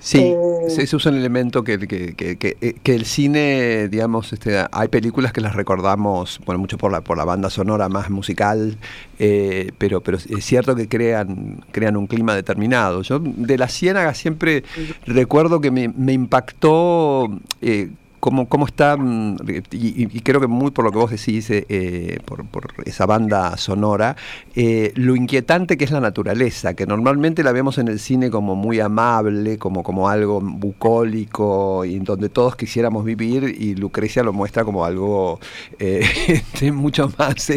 Sí, 0.02 0.18
eh, 0.18 0.36
ese 0.66 0.82
es 0.82 1.06
un 1.06 1.14
elemento 1.14 1.62
que, 1.62 1.78
que, 1.86 2.14
que, 2.16 2.56
eh, 2.60 2.74
que, 2.82 2.94
el 2.94 3.04
cine, 3.04 3.86
digamos, 3.88 4.32
este, 4.32 4.66
hay 4.72 4.88
películas 4.88 5.32
que 5.32 5.40
las 5.40 5.54
recordamos, 5.54 6.40
bueno, 6.44 6.58
mucho 6.58 6.76
por 6.76 6.90
la, 6.90 7.02
por 7.02 7.16
la 7.16 7.24
banda 7.24 7.50
sonora 7.50 7.88
más 7.88 8.10
musical, 8.10 8.76
eh, 9.20 9.70
pero, 9.78 10.00
pero 10.00 10.18
es 10.18 10.44
cierto 10.44 10.74
que 10.74 10.88
crean, 10.88 11.64
crean 11.70 11.96
un 11.96 12.08
clima 12.08 12.34
determinado. 12.34 13.02
Yo 13.02 13.20
de 13.20 13.56
la 13.56 13.68
Ciénaga 13.68 14.12
siempre 14.14 14.64
recuerdo 15.06 15.60
que 15.60 15.70
me, 15.70 15.88
me 15.88 16.12
impactó 16.12 17.28
cómo, 18.22 18.48
cómo 18.48 18.66
está, 18.66 18.96
mm, 18.96 19.36
y, 19.72 20.20
creo 20.20 20.40
que 20.40 20.46
muy 20.46 20.70
por 20.70 20.84
lo 20.84 20.92
que 20.92 20.98
vos 20.98 21.10
decís, 21.10 21.50
eh, 21.50 21.66
eh, 21.68 22.20
por, 22.24 22.44
esa 22.84 23.04
banda 23.04 23.56
sonora, 23.56 24.14
eh, 24.54 24.92
lo 24.94 25.16
inquietante 25.16 25.76
que 25.76 25.84
es 25.84 25.90
la 25.90 25.98
naturaleza, 25.98 26.74
que 26.74 26.86
normalmente 26.86 27.42
la 27.42 27.50
vemos 27.50 27.78
en 27.78 27.88
el 27.88 27.98
cine 27.98 28.30
como 28.30 28.54
muy 28.54 28.78
amable, 28.78 29.58
como, 29.58 29.82
como 29.82 30.08
algo 30.08 30.40
bucólico, 30.40 31.84
y 31.84 31.96
en 31.96 32.04
donde 32.04 32.28
todos 32.28 32.54
quisiéramos 32.54 33.04
vivir, 33.04 33.56
y 33.58 33.74
Lucrecia 33.74 34.22
lo 34.22 34.32
muestra 34.32 34.64
como 34.64 34.84
algo 34.84 35.40
este, 35.80 36.70
mucho 36.70 37.12
más 37.18 37.50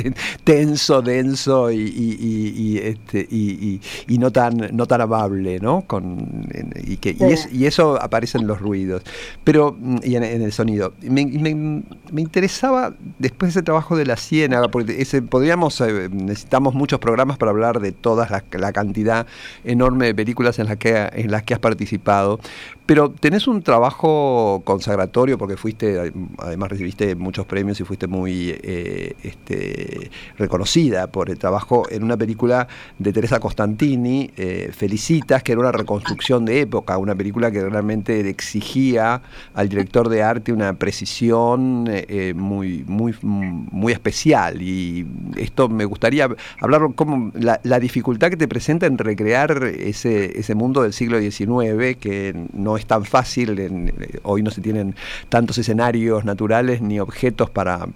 tenso, 0.43 1.03
denso 1.03 1.71
y, 1.71 2.79
este, 2.83 3.19
y, 3.29 3.79
no 4.17 4.31
tan 4.31 4.75
no 4.75 4.87
tan 4.87 5.01
amable, 5.01 5.59
¿no? 5.59 5.83
Con, 5.85 6.47
y, 6.83 6.97
que, 6.97 7.15
y, 7.51 7.65
eso 7.65 8.01
aparece 8.01 8.39
en 8.39 8.47
los 8.47 8.59
ruidos. 8.59 9.03
Pero, 9.43 9.75
mm, 9.79 9.97
y 10.03 10.15
en, 10.15 10.23
en 10.23 10.41
el 10.41 10.54
sonido. 10.55 10.93
Me, 11.01 11.25
me, 11.25 12.21
interesaba, 12.21 12.93
después 13.19 13.53
de 13.53 13.59
ese 13.59 13.63
trabajo 13.63 13.95
de 13.95 14.05
la 14.05 14.15
ciénaga, 14.17 14.69
porque 14.69 15.01
ese, 15.01 15.21
podríamos, 15.21 15.79
eh, 15.81 16.09
necesitamos 16.11 16.73
muchos 16.73 16.99
programas 16.99 17.37
para 17.37 17.51
hablar 17.51 17.79
de 17.79 17.91
toda 17.91 18.27
la, 18.29 18.43
la, 18.57 18.73
cantidad 18.73 19.27
enorme 19.63 20.07
de 20.07 20.15
películas 20.15 20.59
en 20.59 20.67
las, 20.67 20.77
que, 20.77 21.09
en 21.13 21.31
las 21.31 21.43
que 21.43 21.53
has 21.53 21.59
participado, 21.59 22.39
pero 22.85 23.09
tenés 23.09 23.47
un 23.47 23.63
trabajo 23.63 24.61
consagratorio 24.63 25.39
porque 25.39 25.57
fuiste, 25.57 26.13
además 26.37 26.69
recibiste 26.69 27.15
muchos 27.15 27.47
premios 27.47 27.79
y 27.79 27.83
fuiste 27.83 28.05
muy 28.05 28.55
eh, 28.61 29.15
este, 29.23 30.11
reconocida 30.37 31.07
por 31.07 31.31
el 31.31 31.39
trabajo 31.39 31.87
en 31.89 32.03
una 32.03 32.15
película 32.15 32.67
de 32.99 33.11
Teresa 33.11 33.39
Costantini, 33.39 34.29
eh, 34.37 34.69
Felicitas, 34.71 35.41
que 35.41 35.53
era 35.53 35.61
una 35.61 35.71
reconstrucción 35.71 36.45
de 36.45 36.61
época, 36.61 36.99
una 36.99 37.15
película 37.15 37.49
que 37.49 37.67
realmente 37.67 38.29
exigía 38.29 39.21
al 39.55 39.67
director 39.67 40.07
de 40.07 40.21
una 40.51 40.73
precisión 40.73 41.85
eh, 41.89 42.33
muy, 42.35 42.83
muy, 42.87 43.15
muy 43.21 43.93
especial. 43.93 44.61
Y 44.61 45.05
esto 45.37 45.69
me 45.69 45.85
gustaría 45.85 46.27
hablar 46.61 46.81
como 46.95 47.31
la, 47.33 47.59
la 47.63 47.79
dificultad 47.79 48.29
que 48.29 48.37
te 48.37 48.47
presenta 48.47 48.85
en 48.85 48.97
recrear 48.97 49.63
ese, 49.63 50.39
ese 50.39 50.55
mundo 50.55 50.83
del 50.83 50.93
siglo 50.93 51.19
XIX 51.19 51.97
que 51.99 52.47
no 52.53 52.77
es 52.77 52.85
tan 52.85 53.05
fácil, 53.05 53.59
eh, 53.59 54.19
hoy 54.23 54.43
no 54.43 54.51
se 54.51 54.61
tienen 54.61 54.95
tantos 55.29 55.57
escenarios 55.57 56.25
naturales 56.25 56.81
ni 56.81 56.99
objetos 56.99 57.49
para, 57.49 57.87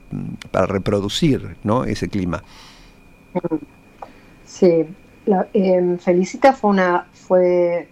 para 0.52 0.66
reproducir 0.66 1.56
¿no? 1.64 1.84
ese 1.84 2.08
clima. 2.10 2.44
Sí, 4.46 4.86
em, 5.54 5.98
Felicita 5.98 6.54
fue 6.54 6.72
una, 6.72 7.08
fue 7.14 7.88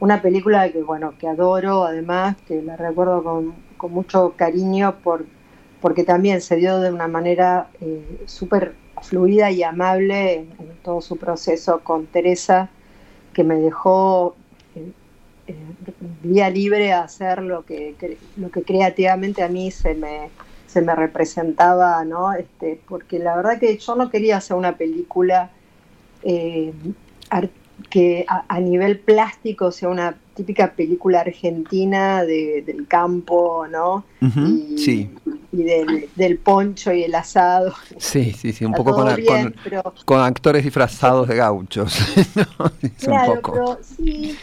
una 0.00 0.20
película 0.22 0.70
que, 0.70 0.82
bueno, 0.82 1.14
que 1.18 1.28
adoro, 1.28 1.84
además, 1.84 2.36
que 2.46 2.62
la 2.62 2.76
recuerdo 2.76 3.22
con, 3.22 3.54
con 3.78 3.92
mucho 3.92 4.34
cariño 4.36 4.96
por, 5.02 5.24
porque 5.80 6.04
también 6.04 6.42
se 6.42 6.56
dio 6.56 6.80
de 6.80 6.92
una 6.92 7.08
manera 7.08 7.70
eh, 7.80 8.22
súper 8.26 8.74
fluida 9.02 9.50
y 9.50 9.62
amable 9.62 10.34
en, 10.34 10.48
todo 10.82 11.00
su 11.00 11.16
proceso 11.16 11.80
con 11.80 12.06
Teresa, 12.06 12.68
que 13.32 13.44
me 13.44 13.56
dejó 13.56 14.36
eh, 14.74 14.92
eh, 15.46 16.50
libre 16.50 16.92
a 16.92 17.02
hacer 17.04 17.42
lo 17.42 17.64
que, 17.64 18.18
lo 18.36 18.50
que 18.50 18.62
creativamente 18.62 19.42
a 19.42 19.48
mí 19.48 19.70
se 19.70 19.94
me, 19.94 20.30
se 20.66 20.82
me 20.82 20.94
representaba, 20.94 22.04
¿no? 22.04 22.32
Este, 22.34 22.80
porque 22.88 23.18
la 23.18 23.36
verdad 23.36 23.58
que 23.58 23.78
yo 23.78 23.94
no 23.94 24.10
quería 24.10 24.36
hacer 24.36 24.56
una 24.56 24.76
película 24.76 25.50
eh, 26.22 26.72
que 27.90 28.26
a, 28.28 28.60
nivel 28.60 28.98
plástico 28.98 29.72
sea 29.72 29.88
una 29.88 30.14
típica 30.34 30.72
película 30.72 31.20
argentina 31.20 32.22
del 32.24 32.86
campo, 32.86 33.66
¿no? 33.70 34.04
y, 34.20 34.78
sí. 34.78 35.10
y 35.52 35.62
del, 35.62 36.38
poncho 36.38 36.92
y 36.92 37.04
el 37.04 37.14
asado. 37.14 37.74
Sí, 37.96 38.32
sí, 38.32 38.52
sí, 38.52 38.64
un 38.64 38.72
poco 38.72 38.94
con, 38.94 39.54
con, 40.04 40.20
actores 40.20 40.64
disfrazados 40.64 41.28
de 41.28 41.36
gauchos. 41.36 41.96
claro, 43.00 43.40
pero 43.42 43.78
sí, 43.82 44.36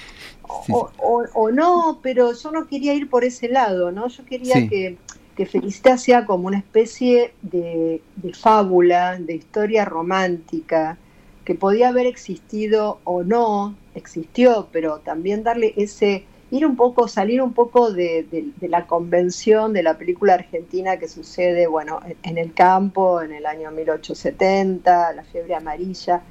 o, 0.48 1.52
no, 1.52 2.00
pero 2.02 2.34
yo 2.34 2.52
no 2.52 2.68
quería 2.68 2.94
ir 2.94 3.10
por 3.10 3.24
ese 3.24 3.50
lado, 3.50 3.92
¿no? 3.92 4.08
Yo 4.08 4.26
quería 4.26 4.68
que, 4.68 4.98
que 5.36 5.46
Felicita 5.46 5.98
sea 5.98 6.26
como 6.26 6.48
una 6.48 6.58
especie 6.58 7.34
de, 7.42 8.02
fábula, 8.34 9.18
de 9.18 9.36
historia 9.36 9.86
romántica, 9.86 10.98
que 11.46 11.56
podía 11.56 11.90
haber 11.90 12.08
existido 12.08 13.00
o 13.04 13.24
no, 13.24 13.76
existió, 13.94 14.68
pero 14.72 15.00
también 15.00 15.44
darle 15.44 15.74
ese, 15.78 16.26
ir 16.52 16.66
un 16.66 16.76
poco, 16.76 17.08
salir 17.08 17.42
un 17.42 17.54
poco 17.54 17.92
de, 17.92 18.52
de, 18.60 18.68
la 18.68 18.88
convención 18.88 19.72
de 19.72 19.84
la 19.84 19.98
película 19.98 20.34
argentina 20.34 20.98
que 20.98 21.08
sucede, 21.08 21.68
bueno, 21.68 22.00
en, 22.24 22.38
el 22.38 22.54
campo, 22.54 23.22
en 23.22 23.32
el 23.32 23.46
año 23.46 23.72
1870, 23.72 25.14
la 25.14 25.24
fiebre 25.24 25.56
amarilla, 25.56 26.24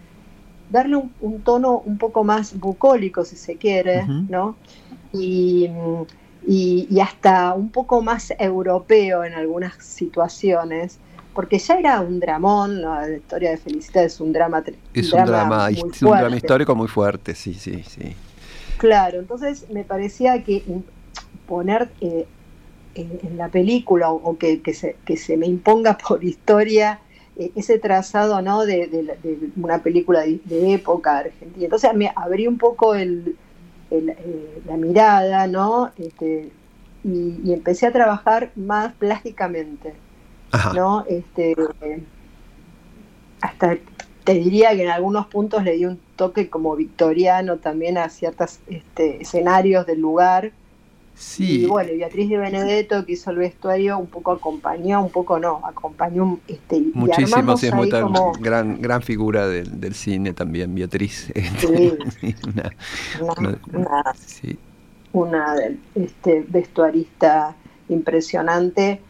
darle 0.71 1.02
un, 1.21 1.40
tono 1.42 1.78
un 1.78 1.97
poco 1.97 2.25
más 2.25 2.59
bucólico, 2.59 3.25
si 3.25 3.37
se 3.37 3.56
quiere, 3.56 4.04
¿no? 4.28 4.56
Y, 5.12 5.71
y, 6.47 7.00
hasta 7.00 7.54
un 7.54 7.71
poco 7.71 8.02
más 8.02 8.33
europeo 8.38 9.25
en 9.25 9.35
algunas 9.35 9.75
situaciones, 9.85 10.99
porque 11.35 11.59
ya 11.59 11.75
era 11.75 12.00
un 12.00 12.21
dramón, 12.21 12.83
la 12.83 13.09
historia 13.11 13.50
de 13.50 13.57
Felicidad 13.57 14.05
es 14.05 14.21
un 14.21 14.33
drama 14.33 14.62
Es 14.93 15.12
un, 15.12 15.25
drama, 15.25 15.69
un 15.69 15.91
drama 15.91 16.37
histórico 16.37 16.75
muy 16.75 16.88
fuerte, 16.88 17.35
sí, 17.35 17.55
sí, 17.55 17.83
sí. 17.83 18.14
Claro, 18.79 19.19
entonces 19.19 19.67
me 19.71 19.85
parecía 19.85 20.43
que 20.43 20.62
poner 21.47 21.91
eh, 22.00 22.26
en, 22.95 23.37
la 23.37 23.49
película 23.49 24.11
o, 24.11 24.37
que, 24.38 24.61
se, 24.75 24.97
que 25.05 25.17
se 25.17 25.37
me 25.37 25.47
imponga 25.47 25.99
por 26.09 26.25
historia 26.25 27.00
eh, 27.37 27.50
ese 27.57 27.79
trazado 27.79 28.41
¿no? 28.43 28.64
de, 28.64 29.17
una 29.57 29.83
película 29.83 30.21
de, 30.23 30.75
época 30.75 31.19
argentina. 31.19 31.64
Entonces 31.64 31.95
me 31.95 32.12
abrí 32.14 32.47
un 32.47 32.59
poco 32.59 32.95
el, 32.95 33.37
eh, 33.91 34.62
la 34.67 34.76
mirada 34.76 35.47
¿no? 35.47 35.91
Este, 35.97 36.50
y, 37.05 37.53
empecé 37.53 37.87
a 37.87 37.93
trabajar 37.93 38.50
más 38.57 38.95
plásticamente. 38.95 39.95
¿No? 40.75 41.04
Este, 41.08 41.54
hasta 43.40 43.76
te 44.25 44.34
diría 44.34 44.75
que 44.75 44.84
en 44.84 44.90
algunos 44.90 45.26
puntos 45.26 45.64
le 45.64 45.73
di 45.73 45.84
un 45.84 46.00
toque 46.16 46.49
como 46.49 46.75
victoriano 46.76 47.58
también 47.58 47.99
a 47.99 48.08
ciertos 48.08 48.61
este, 48.68 49.23
escenarios 49.23 49.87
del 49.87 50.00
lugar 50.00 50.52
Sí. 51.14 51.62
Y 51.62 51.66
bueno, 51.66 51.90
Beatriz 51.96 52.28
de 52.28 52.38
Benedetto, 52.38 53.06
que 53.06 53.12
hizo 53.12 53.30
el 53.30 53.37
vestuario, 53.37 53.99
un 53.99 54.08
poco 54.08 54.32
acompañó, 54.32 55.02
un 55.02 55.11
poco 55.11 55.38
no, 55.38 55.61
acompañó. 55.64 56.40
Este, 56.49 56.82
Muchísimo, 56.92 57.56
sí, 57.56 57.68
es 57.68 57.75
muy 57.75 57.88
gran, 58.40 58.80
gran 58.80 59.00
figura 59.00 59.46
del, 59.46 59.94
cine 59.94 60.32
también, 60.32 60.75
Beatriz. 60.75 61.32
Sí. 61.58 61.96
una, 63.20 64.04
una, 65.12 65.54
este, 65.94 66.44
vestuarista 66.49 67.54
impresionante, 67.88 69.00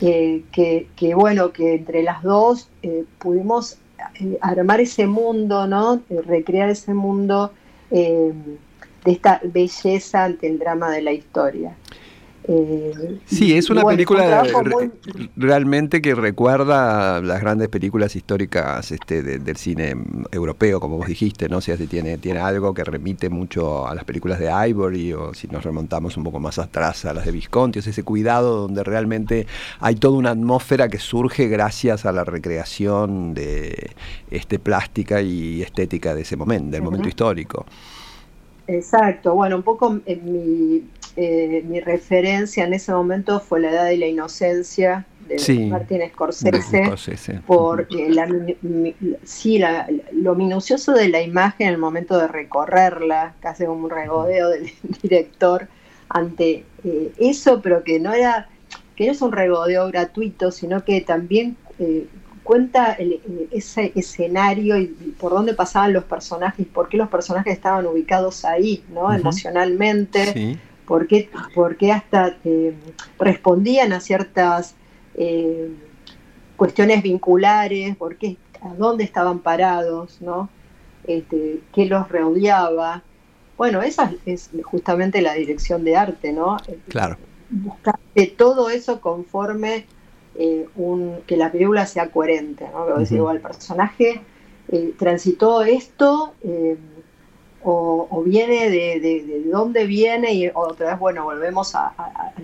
que, 0.00 0.86
que, 0.96 1.14
bueno, 1.14 1.52
que 1.52 1.74
entre 1.74 2.02
las 2.02 2.22
dos 2.22 2.68
eh, 2.82 3.04
pudimos 3.18 3.76
eh, 4.18 4.38
armar 4.40 4.80
ese 4.80 5.06
mundo, 5.06 5.66
¿no? 5.66 6.00
Eh, 6.08 6.22
recrear 6.22 6.70
ese 6.70 6.94
mundo 6.94 7.52
de 7.90 8.32
esta 9.04 9.40
belleza 9.42 10.24
ante 10.24 10.46
el 10.46 10.58
drama 10.60 10.90
de 10.92 11.02
la 11.02 11.12
historia. 11.12 11.74
Eh, 12.44 13.18
sí, 13.26 13.56
es 13.56 13.68
una 13.68 13.82
película 13.84 14.44
realmente 15.36 16.00
que 16.00 16.14
recuerda 16.14 17.20
las 17.20 17.40
grandes 17.40 17.68
películas 17.68 18.16
históricas 18.16 18.90
este, 18.92 19.22
del 19.22 19.56
cine 19.56 19.94
europeo, 20.32 20.80
como 20.80 20.96
vos 20.96 21.06
dijiste, 21.06 21.48
¿no? 21.48 21.58
O 21.58 21.60
sea, 21.60 21.76
tiene, 21.76 22.18
tiene 22.18 22.40
algo 22.40 22.72
que 22.72 22.82
remite 22.82 23.28
mucho 23.28 23.86
a 23.86 23.94
las 23.94 24.04
películas 24.04 24.38
de 24.38 24.50
Ivory 24.68 25.12
o 25.12 25.34
si 25.34 25.48
nos 25.48 25.64
remontamos 25.64 26.16
un 26.16 26.24
poco 26.24 26.40
más 26.40 26.58
atrás 26.58 27.04
a 27.04 27.12
las 27.12 27.26
de 27.26 27.32
Visconti, 27.32 27.78
es 27.78 27.86
ese 27.86 28.02
cuidado 28.02 28.62
donde 28.62 28.84
realmente 28.84 29.46
hay 29.78 29.96
toda 29.96 30.16
una 30.16 30.30
atmósfera 30.30 30.88
que 30.88 30.98
surge 30.98 31.46
gracias 31.48 32.06
a 32.06 32.12
la 32.12 32.24
recreación 32.24 33.34
de 33.34 33.90
este, 34.30 34.58
plástica 34.58 35.20
y 35.20 35.62
estética 35.62 36.14
de 36.14 36.22
ese 36.22 36.36
momento, 36.36 36.70
del 36.70 36.82
momento 36.82 37.08
histórico. 37.08 37.66
Exacto, 38.66 39.34
bueno, 39.34 39.56
un 39.56 39.62
poco 39.62 39.90
mi, 39.90 40.84
eh, 41.16 41.62
mi 41.66 41.80
referencia 41.80 42.64
en 42.64 42.74
ese 42.74 42.92
momento 42.92 43.40
fue 43.40 43.60
La 43.60 43.70
Edad 43.70 43.84
de 43.86 43.96
la 43.96 44.06
Inocencia 44.06 45.06
de 45.26 45.66
Martín 45.66 46.00
Scorsese, 46.08 47.40
por 47.46 47.86
la, 47.92 48.28
sí, 49.24 49.62
lo 50.12 50.34
minucioso 50.34 50.92
de 50.92 51.08
la 51.08 51.22
imagen 51.22 51.68
en 51.68 51.74
el 51.74 51.78
momento 51.78 52.18
de 52.18 52.28
recorrerla, 52.28 53.34
casi 53.40 53.64
como 53.64 53.84
un 53.84 53.90
regodeo 53.90 54.48
del 54.48 54.70
director 55.02 55.68
ante 56.08 56.64
eh, 56.84 57.12
eso, 57.18 57.60
pero 57.62 57.84
que 57.84 58.00
no 58.00 58.12
era 58.12 58.48
que 58.96 59.06
no 59.06 59.12
es 59.12 59.22
un 59.22 59.32
regodeo 59.32 59.88
gratuito, 59.88 60.50
sino 60.50 60.84
que 60.84 61.00
también 61.00 61.56
eh, 61.78 62.06
cuenta 62.42 62.98
ese 63.50 63.92
escenario 63.94 64.76
y, 64.76 64.86
por 65.18 65.32
dónde 65.32 65.54
pasaban 65.54 65.92
los 65.92 66.04
personajes, 66.04 66.66
por 66.66 66.88
qué 66.88 66.96
los 66.96 67.08
personajes 67.08 67.52
estaban 67.52 67.86
ubicados 67.86 68.44
ahí, 68.44 68.84
¿no? 68.92 69.12
Emocionalmente, 69.12 70.58
por, 70.90 71.76
qué, 71.76 71.92
hasta 71.92 72.36
eh, 72.44 72.74
respondían 73.20 73.92
a 73.92 74.00
ciertas 74.00 74.74
eh, 75.14 75.70
cuestiones 76.56 77.04
vinculares, 77.04 77.94
por 77.94 78.16
qué, 78.16 78.38
a 78.60 78.74
dónde 78.74 79.04
estaban 79.04 79.38
parados, 79.38 80.20
¿no? 80.20 80.48
Este, 81.04 81.60
qué 81.72 81.86
los 81.86 82.08
rodeaba. 82.08 83.04
Bueno, 83.56 83.82
esa 83.82 84.12
es 84.26 84.50
justamente 84.64 85.22
la 85.22 85.34
dirección 85.34 85.84
de 85.84 85.94
arte, 85.94 86.32
¿no? 86.32 86.56
Claro. 86.88 87.18
Buscar 87.50 87.96
que 88.12 88.26
todo 88.26 88.68
eso 88.68 89.00
conforme 89.00 89.86
eh, 90.34 90.66
un, 90.74 91.18
que 91.24 91.36
la 91.36 91.52
película 91.52 91.86
sea 91.86 92.10
coherente, 92.10 92.66
¿no? 92.72 92.98
decir, 92.98 93.22
el 93.30 93.40
personaje 93.40 94.22
eh, 94.72 94.92
transitó 94.98 95.62
esto 95.62 96.34
eh, 96.42 96.76
o, 97.62 98.22
viene 98.24 98.70
de, 98.70 99.42
dónde 99.50 99.86
viene 99.86 100.32
y 100.32 100.50
otra 100.52 100.90
vez, 100.90 100.98
bueno, 100.98 101.24
volvemos 101.24 101.74
a, 101.74 101.92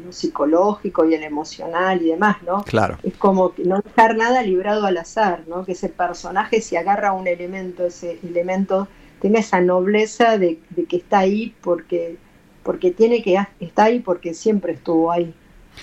lo 0.05 0.13
psicológico 0.13 1.09
y 1.09 1.15
el 1.15 1.23
emocional 1.23 2.03
y 2.03 2.11
demás, 2.11 2.43
¿no? 2.43 2.63
Claro. 2.65 2.99
Es 3.03 3.15
como 3.17 3.53
no 3.65 3.81
dejar 3.81 4.17
nada 4.17 4.43
librado 4.43 4.87
al 4.87 4.97
azar, 4.99 5.45
¿no? 5.47 5.65
Que 5.65 5.73
ese 5.73 5.89
personaje 5.89 6.61
si 6.61 6.77
agarra 6.77 7.13
un 7.13 7.27
elemento, 7.27 7.87
ese 7.87 8.19
elemento 8.23 8.89
tenga 9.21 9.41
esa 9.41 9.61
nobleza 9.61 10.39
de, 10.39 10.59
que 10.89 10.97
está 10.97 11.21
ahí 11.21 11.55
porque, 11.63 12.17
porque 12.63 12.91
tiene 12.91 13.23
que 13.23 13.39
estar 13.61 13.87
ahí 13.87 14.01
porque 14.01 14.35
siempre 14.35 14.75
estuvo 14.75 15.11
ahí. 15.11 15.35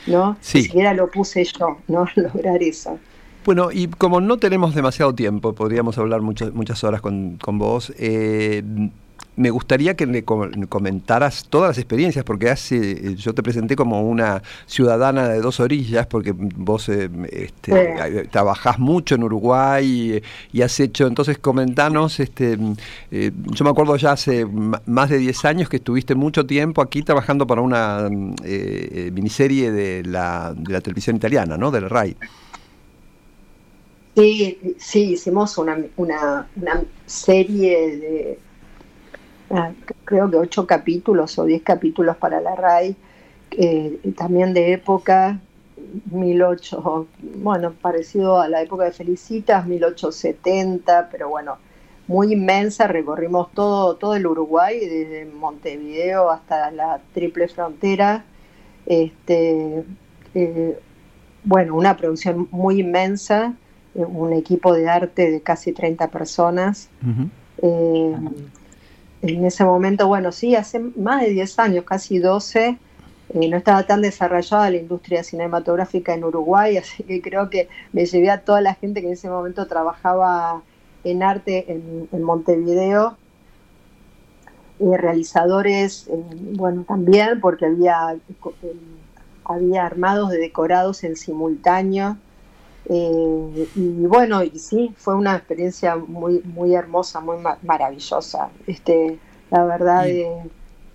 ¿no? 0.08 0.38
Sí. 0.41 0.60
Ni 0.60 0.63
siquiera 0.65 0.93
lo 0.93 1.10
puse 1.10 1.43
yo, 1.46 1.78
¿no? 1.88 2.08
Lograr 2.15 2.62
eso. 2.63 3.00
Bueno, 3.46 3.72
y 3.72 3.88
como 3.88 4.22
no 4.22 4.38
tenemos 4.38 4.74
demasiado 4.74 5.13
tiempo, 5.13 5.54
podríamos 5.54 5.98
hablar 5.98 6.22
muchas, 6.22 6.54
muchas 6.54 6.84
horas 6.84 7.02
con, 7.02 7.38
con 7.38 7.60
vos, 7.60 7.93
eh, 7.98 8.63
me 9.36 9.50
gustaría 9.50 9.96
que 9.96 10.06
le 10.06 10.24
comentaras 10.24 11.48
todas 11.50 11.69
las 11.69 11.78
experiencias, 11.78 12.24
porque 12.24 12.50
hace, 12.50 13.15
yo 13.15 13.34
te 13.34 13.41
presenté 13.41 13.76
como 13.76 14.02
una 14.02 14.43
ciudadana 14.65 15.28
de 15.28 15.41
dos 15.41 15.60
orillas, 15.60 16.06
porque 16.08 16.34
vos 16.36 16.88
eh, 16.89 17.10
este, 17.32 18.28
trabajás 18.30 18.80
mucho 18.80 19.15
en 19.15 19.24
Uruguay 19.24 20.22
y, 20.52 20.62
has 20.62 20.80
hecho, 20.80 21.08
entonces 21.08 21.38
comentanos, 21.39 22.19
este, 22.19 22.58
eh, 23.12 23.32
yo 23.34 23.65
me 23.65 23.72
acuerdo 23.72 23.96
ya 23.96 24.12
hace 24.12 24.46
más 24.46 25.10
de 25.10 25.17
10 25.17 25.46
años 25.46 25.69
que 25.69 25.78
estuviste 25.78 26.15
mucho 26.15 26.46
tiempo 26.46 26.82
aquí 26.82 27.02
trabajando 27.02 27.48
para 27.48 27.62
una 27.62 28.08
eh, 28.43 29.12
miniserie 29.13 29.72
de 29.72 30.04
la, 30.04 30.54
de 30.56 30.74
la 30.74 30.82
televisión 30.82 31.15
italiana, 31.15 31.58
¿no? 31.58 31.72
Del 31.72 31.89
RAI. 31.89 32.15
Sí, 34.15 34.60
sí, 34.78 35.13
hicimos 35.13 35.58
una, 35.58 35.78
una, 35.98 36.48
una 36.56 36.84
serie 37.08 37.98
de 37.98 38.39
creo 40.06 40.30
que 40.30 40.38
ocho 40.38 40.66
capítulos 40.66 41.38
o 41.38 41.46
diez 41.46 41.62
capítulos 41.62 42.18
para 42.18 42.42
la 42.42 42.56
RAI, 42.56 42.96
eh, 43.52 44.00
también 44.16 44.54
de 44.54 44.74
época, 44.74 45.39
18, 46.06 47.08
bueno, 47.36 47.74
parecido 47.74 48.39
a 48.42 48.48
la 48.48 48.62
época 48.62 48.86
de 48.86 48.92
Felicitas, 48.92 49.66
1870, 49.66 51.10
pero 51.12 51.30
bueno, 51.30 51.58
muy 52.08 52.34
inmensa, 52.34 52.88
recorrimos 52.88 53.52
todo, 53.54 53.96
todo 53.96 54.16
el 54.16 54.26
Uruguay, 54.26 54.80
desde 54.80 55.26
Montevideo 55.26 56.32
hasta 56.32 56.72
la 56.72 57.00
triple 57.13 57.48
frontera. 57.48 58.26
Este, 58.86 59.84
eh, 60.34 60.80
bueno, 61.44 61.76
una 61.76 61.96
producción 61.96 62.48
muy 62.52 62.80
inmensa, 62.80 63.54
eh, 63.96 64.04
un 64.04 64.34
equipo 64.34 64.74
de 64.74 64.89
arte 64.89 65.32
de 65.32 65.42
casi 65.42 65.72
30 65.72 66.08
personas 66.10 66.89
en 69.24 69.46
ese 69.46 69.64
momento, 69.64 70.08
bueno, 70.08 70.32
sí, 70.34 70.56
hace 70.56 70.80
más 70.80 71.22
de 71.22 71.30
10 71.30 71.58
años, 71.60 71.86
casi 71.86 72.20
12, 72.20 72.78
eh, 73.34 73.48
no 73.50 73.56
estaba 73.56 73.84
tan 73.84 74.02
desarrollada 74.02 74.70
la 74.70 74.78
industria 74.78 75.24
cinematográfica 75.24 76.14
en 76.14 76.26
Uruguay, 76.26 76.78
así 76.84 77.04
que 77.04 77.22
creo 77.22 77.50
que 77.50 77.70
me 77.94 78.06
llevé 78.06 78.30
a 78.30 78.42
toda 78.42 78.60
la 78.60 78.76
gente 78.76 79.00
que 79.00 79.08
en 79.08 79.14
ese 79.14 79.30
momento 79.30 79.66
trabajaba 79.68 80.62
en 81.06 81.24
arte 81.24 81.66
en, 81.70 82.24
Montevideo, 82.24 83.18
realizadores, 84.80 86.08
eh, 86.10 86.24
bueno, 86.56 86.84
también, 86.86 87.40
porque 87.40 87.66
había, 87.66 88.16
eh, 88.16 88.76
había 89.46 89.86
armados 89.86 90.32
de 90.32 90.38
decorados 90.38 91.06
en 91.06 91.16
simultáneo. 91.16 92.18
Y 92.89 94.06
bueno, 94.08 94.43
y 94.43 94.60
sí, 94.60 94.93
fue 94.98 95.15
una 95.15 95.36
experiencia 95.36 95.96
muy, 95.96 96.41
muy 96.43 96.76
hermosa, 96.76 97.22
muy 97.22 97.38
maravillosa. 97.62 98.50
Este, 98.67 99.17
la 99.50 99.63
verdad, 99.63 100.04
de 100.04 100.28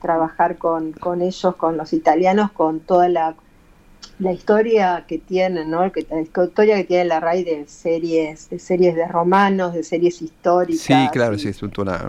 trabajar 0.00 0.58
con, 0.58 0.94
ellos, 1.20 1.56
con 1.56 1.76
los 1.76 1.92
italianos, 1.92 2.52
con 2.52 2.80
toda 2.80 3.08
la 3.08 3.34
la 4.20 4.32
historia 4.32 5.04
que 5.06 5.18
tienen, 5.18 5.70
¿no? 5.70 5.80
la 5.82 6.20
historia 6.42 6.76
que 6.76 6.84
tiene 6.84 7.04
la 7.04 7.20
RAI 7.20 7.44
de 7.44 7.68
series, 7.68 8.50
de 8.50 8.58
series 8.58 8.96
de 8.96 9.06
romanos, 9.06 9.74
de 9.74 9.84
series 9.84 10.20
históricas. 10.20 10.80
Sí, 10.82 11.08
claro, 11.12 11.38
sí, 11.38 11.48
es 11.48 11.62
una, 11.62 12.08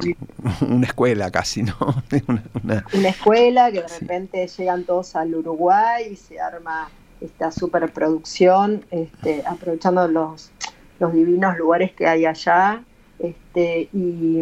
una 0.68 0.88
escuela 0.88 1.30
casi, 1.30 1.62
¿no? 1.62 1.76
Una, 2.28 2.84
una, 2.94 3.10
escuela 3.10 3.72
que 3.72 3.82
de 3.82 3.88
repente 3.88 4.48
llegan 4.48 4.84
todos 4.86 5.16
al 5.16 5.36
Uruguay 5.36 6.10
y 6.12 6.16
se 6.16 6.40
arma 6.40 6.90
esta 7.22 7.52
superproducción, 7.52 8.86
este, 8.92 9.44
aprovechando 9.46 10.08
los, 10.08 10.52
los 11.00 11.14
divinos 11.14 11.58
lugares 11.58 11.92
que 11.92 12.08
hay 12.08 12.26
allá. 12.26 12.84
Este, 13.20 13.90
y, 13.94 14.42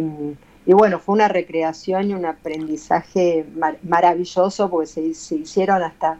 bueno, 0.66 0.98
fue 0.98 1.14
una 1.14 1.28
recreación 1.28 2.10
y 2.10 2.14
un 2.14 2.26
aprendizaje 2.26 3.46
maravilloso 3.82 4.70
porque 4.70 4.86
se, 4.86 5.14
se 5.14 5.36
hicieron 5.36 5.82
hasta 5.82 6.18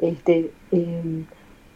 este, 0.00 0.52
em, 0.70 1.26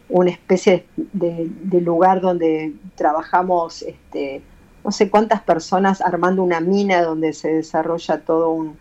una 0.09 0.31
especie 0.31 0.85
de, 0.95 1.49
lugar 1.81 2.21
donde 2.21 2.73
trabajamos 2.95 3.81
este, 3.81 4.41
no 4.83 4.91
sé 4.91 5.09
cuántas 5.09 5.41
personas 5.41 6.01
armando 6.01 6.43
una 6.43 6.59
mina 6.59 7.01
donde 7.01 7.33
se 7.33 7.49
desarrolla 7.49 8.21
todo 8.21 8.51
un, 8.51 8.77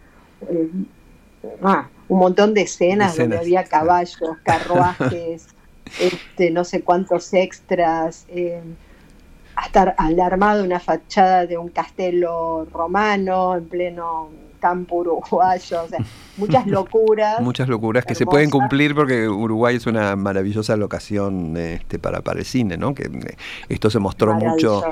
eh, 0.48 0.70
ah, 1.62 1.88
un 2.08 2.18
montón 2.18 2.54
de 2.54 2.62
escenas, 2.62 3.16
donde 3.16 3.38
había 3.38 3.64
caballos, 3.64 4.18
carruajes, 4.44 5.48
este, 6.00 6.50
no 6.50 6.64
sé 6.64 6.82
cuántos 6.82 7.32
extras, 7.34 8.26
eh, 8.28 8.60
hasta 9.54 9.94
al 9.96 10.20
armado 10.20 10.64
una 10.64 10.80
fachada 10.80 11.46
de 11.46 11.56
un 11.56 11.68
castelo 11.68 12.66
romano 12.72 13.56
en 13.56 13.64
pleno 13.66 14.28
campo 14.60 14.96
uruguayo, 14.96 15.84
o 15.84 15.88
sea, 15.88 15.98
muchas 16.36 16.66
locuras. 16.66 17.40
muchas 17.40 17.68
locuras 17.68 18.04
que 18.04 18.14
se 18.14 18.26
pueden 18.26 18.50
cumplir 18.50 18.94
porque 18.94 19.28
Uruguay 19.28 19.76
es 19.76 19.86
una 19.86 20.16
maravillosa 20.16 20.76
locación 20.76 21.56
este, 21.56 21.98
para, 21.98 22.20
para 22.20 22.40
el 22.40 22.44
cine, 22.44 22.76
¿no? 22.76 22.94
Que 22.94 23.04
eh, 23.04 23.36
esto 23.68 23.90
se 23.90 23.98
mostró 23.98 24.34
mucho 24.34 24.82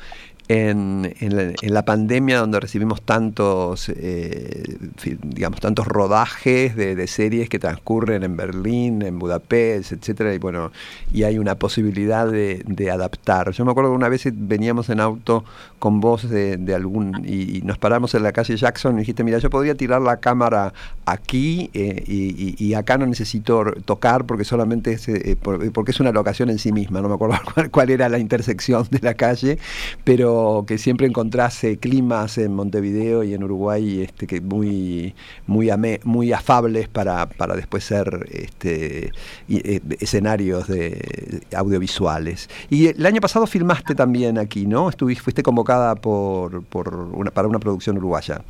en, 0.49 1.15
la, 1.63 1.85
pandemia 1.85 2.39
donde 2.39 2.61
recibimos 2.61 3.01
tantos, 3.01 3.89
eh, 3.89 4.77
digamos, 5.23 5.61
tantos 5.61 5.87
rodajes 5.87 6.77
de, 6.77 7.07
series 7.07 7.49
que 7.49 7.59
transcurren 7.59 8.23
en 8.25 8.37
Berlín, 8.37 9.03
en 9.03 9.19
Budapest, 9.19 9.93
etcétera, 9.93 10.35
y 10.35 10.39
bueno, 10.39 10.71
y 11.13 11.23
hay 11.23 11.39
una 11.39 11.55
posibilidad 11.55 12.27
de, 12.31 12.91
adaptar. 12.91 13.53
Yo 13.53 13.65
me 13.65 13.71
acuerdo 13.71 13.91
que 13.91 13.97
una 13.97 14.11
vez 14.11 14.25
veníamos 14.33 14.91
en 14.91 15.01
auto 15.01 15.45
con 15.79 16.01
vos 16.01 16.29
de, 16.29 16.75
algún 16.75 17.25
y, 17.27 17.63
nos 17.63 17.79
paramos 17.79 18.15
en 18.15 18.23
la 18.23 18.33
calle 18.33 18.57
Jackson 18.57 18.97
y 18.97 19.01
dijiste, 19.01 19.25
mira, 19.25 19.39
yo 19.39 19.49
podría 19.49 19.75
tirar 19.75 20.03
la 20.03 20.19
cámara 20.19 20.75
aquí 21.07 21.71
eh, 21.73 22.05
y, 22.07 22.75
acá 22.75 22.99
no 22.99 23.07
necesito 23.07 23.65
tocar 23.85 24.27
porque 24.27 24.45
solamente 24.45 24.93
es, 24.93 25.09
eh, 25.09 25.37
porque 25.41 25.93
es 25.93 26.01
una 26.01 26.13
locación 26.13 26.51
en 26.51 26.59
sí 26.59 26.73
misma, 26.73 27.01
no 27.01 27.09
me 27.09 27.15
acuerdo 27.15 27.39
cuál 27.71 27.91
era 27.91 28.09
la 28.09 28.19
intersección 28.19 28.87
de 28.91 28.99
la 29.01 29.15
calle, 29.15 29.59
pero 30.03 30.34
que 30.67 30.79
siempre 30.79 31.07
encontrase 31.07 31.79
climas 31.79 32.39
en 32.39 32.55
Montevideo 32.55 33.23
y 33.23 33.35
en 33.35 33.45
Uruguay 33.45 34.03
este, 34.03 34.27
que 34.27 34.41
muy, 34.41 35.15
muy, 35.47 35.71
muy 36.05 36.33
afables 36.33 36.89
para, 36.89 37.29
para 37.29 37.55
después 37.55 37.85
ser 37.85 38.27
este, 38.31 39.11
eh, 39.49 39.81
escenarios 40.01 40.69
de 40.69 41.43
audiovisuales. 41.57 42.49
Y 42.71 42.89
el 42.89 43.05
año 43.07 43.21
pasado 43.21 43.47
filmaste 43.47 43.95
también 43.95 44.39
aquí, 44.39 44.67
¿no? 44.67 44.89
Estuviste, 44.89 45.23
fuiste 45.23 45.43
convocada 45.43 45.95
por, 45.95 46.65
por 46.65 46.95
una, 46.95 47.31
para 47.31 47.49
una 47.49 47.59
producción 47.59 47.99
uruguaya. 47.99 48.43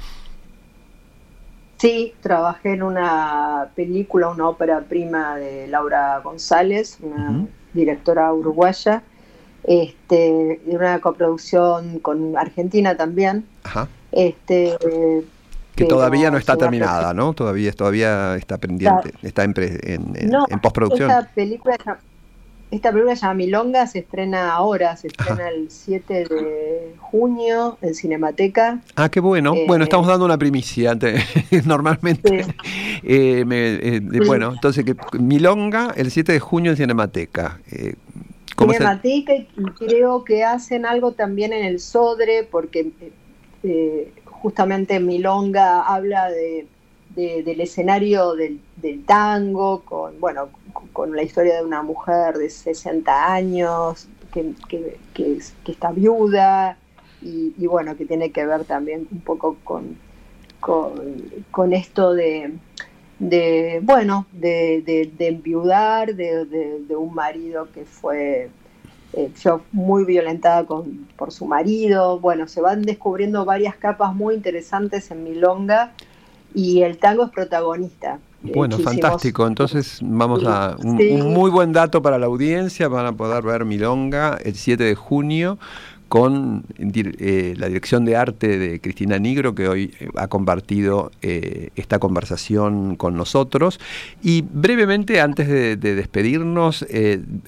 Sí, 1.76 2.14
trabajé 2.22 2.72
en 2.72 2.82
una 2.82 3.70
película, 3.74 4.28
una 4.28 4.48
ópera 4.48 4.80
prima 4.80 5.36
de 5.36 5.66
Laura 5.68 6.20
González, 6.20 6.98
una 7.02 7.46
directora 7.74 8.32
uruguaya, 8.32 9.02
este, 9.64 10.60
una 10.66 11.00
coproducción 11.00 11.98
con 11.98 12.36
Argentina 12.36 12.96
también. 12.96 13.44
Este, 14.12 14.76
que 15.74 15.84
todavía 15.86 16.30
no 16.30 16.38
está 16.38 16.56
terminada, 16.56 17.12
¿no? 17.14 17.32
Todavía, 17.32 17.72
todavía 17.72 18.36
está 18.36 18.58
pendiente, 18.58 19.12
está 19.22 19.42
en, 19.44 19.54
en, 19.56 20.60
postproducción. 20.60 21.10
Esta 21.10 21.28
película, 21.34 21.76
esta 22.70 22.90
película 22.90 23.16
se 23.16 23.22
llama 23.22 23.34
Milonga, 23.34 23.86
se 23.86 24.00
estrena 24.00 24.52
ahora, 24.52 24.96
se 24.96 25.08
estrena 25.08 25.48
el 25.48 25.70
7 25.70 26.14
de 26.14 26.94
junio 26.98 27.78
en 27.82 27.94
Cinemateca. 27.94 28.80
Ah, 28.94 29.08
qué 29.08 29.20
bueno. 29.20 29.54
Eh, 29.54 29.64
bueno, 29.66 29.84
estamos 29.84 30.06
dando 30.06 30.24
una 30.24 30.38
primicia. 30.38 30.96
Normalmente. 31.64 32.46
Eh, 33.02 33.44
eh, 33.50 34.00
bueno, 34.26 34.52
entonces, 34.52 34.84
que 34.84 34.96
Milonga 35.18 35.92
el 35.96 36.10
7 36.10 36.32
de 36.32 36.40
junio 36.40 36.70
en 36.70 36.76
Cinemateca. 36.76 37.60
Cinemateca 38.58 39.34
y 39.34 39.46
creo 39.78 40.24
que 40.24 40.44
hacen 40.44 40.86
algo 40.86 41.12
también 41.12 41.52
en 41.52 41.64
el 41.64 41.80
Sodre, 41.80 42.46
porque 42.50 42.92
eh, 43.62 44.12
justamente 44.26 45.00
Milonga 45.00 45.82
habla 45.82 46.28
de, 46.30 46.66
del 47.14 47.60
escenario 47.60 48.34
del, 48.34 48.60
tango, 49.06 49.80
con, 49.82 50.18
bueno, 50.20 50.48
con 50.92 51.14
la 51.14 51.22
historia 51.22 51.56
de 51.56 51.64
una 51.64 51.82
mujer 51.82 52.36
de 52.36 52.50
60 52.50 53.32
años 53.32 54.08
que, 54.32 54.96
que, 55.14 55.38
está 55.66 55.92
viuda 55.92 56.76
y, 57.22 57.66
bueno, 57.66 57.96
que 57.96 58.04
tiene 58.04 58.30
que 58.32 58.44
ver 58.44 58.64
también 58.64 59.08
un 59.10 59.20
poco 59.20 59.56
con, 59.64 59.96
con, 60.60 61.72
esto 61.72 62.12
de, 62.12 62.52
de 63.28 63.80
bueno, 63.82 64.26
de, 64.32 64.82
de, 65.16 65.28
enviudar 65.28 66.14
de, 66.14 66.44
de, 66.44 66.96
un 66.96 67.14
marido 67.14 67.68
que 67.72 67.84
fue 67.84 68.50
eh, 69.14 69.30
muy 69.72 70.04
violentada 70.04 70.64
con, 70.64 71.06
por 71.16 71.32
su 71.32 71.46
marido. 71.46 72.20
Bueno, 72.20 72.46
se 72.48 72.60
van 72.60 72.82
descubriendo 72.82 73.44
varias 73.44 73.76
capas 73.76 74.14
muy 74.14 74.34
interesantes 74.34 75.10
en 75.10 75.24
Milonga 75.24 75.92
y 76.54 76.82
el 76.82 76.98
tango 76.98 77.24
es 77.24 77.30
protagonista. 77.30 78.18
Bueno, 78.42 78.78
fantástico. 78.78 79.46
Entonces 79.46 80.00
vamos 80.02 80.44
a 80.44 80.76
un, 80.82 81.32
muy 81.32 81.50
buen 81.50 81.72
dato 81.72 82.02
para 82.02 82.18
la 82.18 82.26
audiencia. 82.26 82.88
Van 82.88 83.06
a 83.06 83.12
poder 83.12 83.42
ver 83.42 83.64
Milonga 83.64 84.38
el 84.44 84.54
7 84.54 84.84
de 84.84 84.94
junio 84.94 85.58
con 86.14 86.64
eh, 86.78 87.54
la 87.56 87.66
dirección 87.66 88.04
de 88.04 88.14
arte 88.14 88.56
de 88.56 88.80
Cristina 88.80 89.18
Nigro, 89.18 89.56
que 89.56 89.66
hoy 89.66 89.92
eh, 89.98 90.08
ha 90.14 90.28
compartido 90.28 91.10
eh, 91.22 91.70
esta 91.74 91.98
conversación 91.98 92.94
con 92.94 93.16
nosotros. 93.16 93.80
Y 94.22 94.42
brevemente, 94.42 95.20
antes 95.20 95.48
de, 95.48 95.76
despedirnos, 95.76 96.86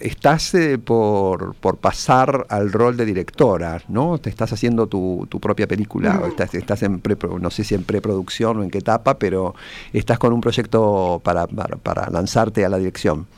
estás 0.00 0.52
por, 0.84 1.54
pasar 1.80 2.44
al 2.48 2.72
rol 2.72 2.96
de 2.96 3.04
directora, 3.04 3.82
¿no? 3.86 4.18
Te 4.18 4.30
estás 4.30 4.52
haciendo 4.52 4.88
tu, 4.88 5.28
propia 5.40 5.68
película, 5.68 6.20
estás, 6.26 6.52
estás, 6.56 6.82
en 6.82 7.00
no 7.40 7.50
sé 7.52 7.62
si 7.62 7.76
en 7.76 7.84
preproducción 7.84 8.58
o 8.58 8.64
en 8.64 8.70
qué 8.70 8.78
etapa, 8.78 9.16
pero 9.16 9.54
estás 9.92 10.18
con 10.18 10.32
un 10.32 10.40
proyecto 10.40 11.20
para, 11.22 11.46
para 11.46 12.10
lanzarte 12.10 12.64
a 12.64 12.68
la 12.68 12.78
dirección. 12.78 13.28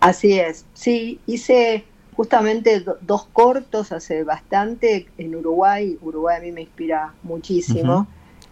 Así 0.00 0.38
es, 0.38 0.64
sí, 0.72 1.18
hice 1.26 1.84
justamente 2.16 2.84
dos 3.00 3.26
cortos 3.32 3.92
hace 3.92 4.24
bastante 4.24 5.08
en 5.18 5.34
Uruguay. 5.34 5.98
Uruguay 6.00 6.38
a 6.38 6.40
mí 6.40 6.52
me 6.52 6.62
inspira 6.62 7.14
muchísimo, 7.22 8.06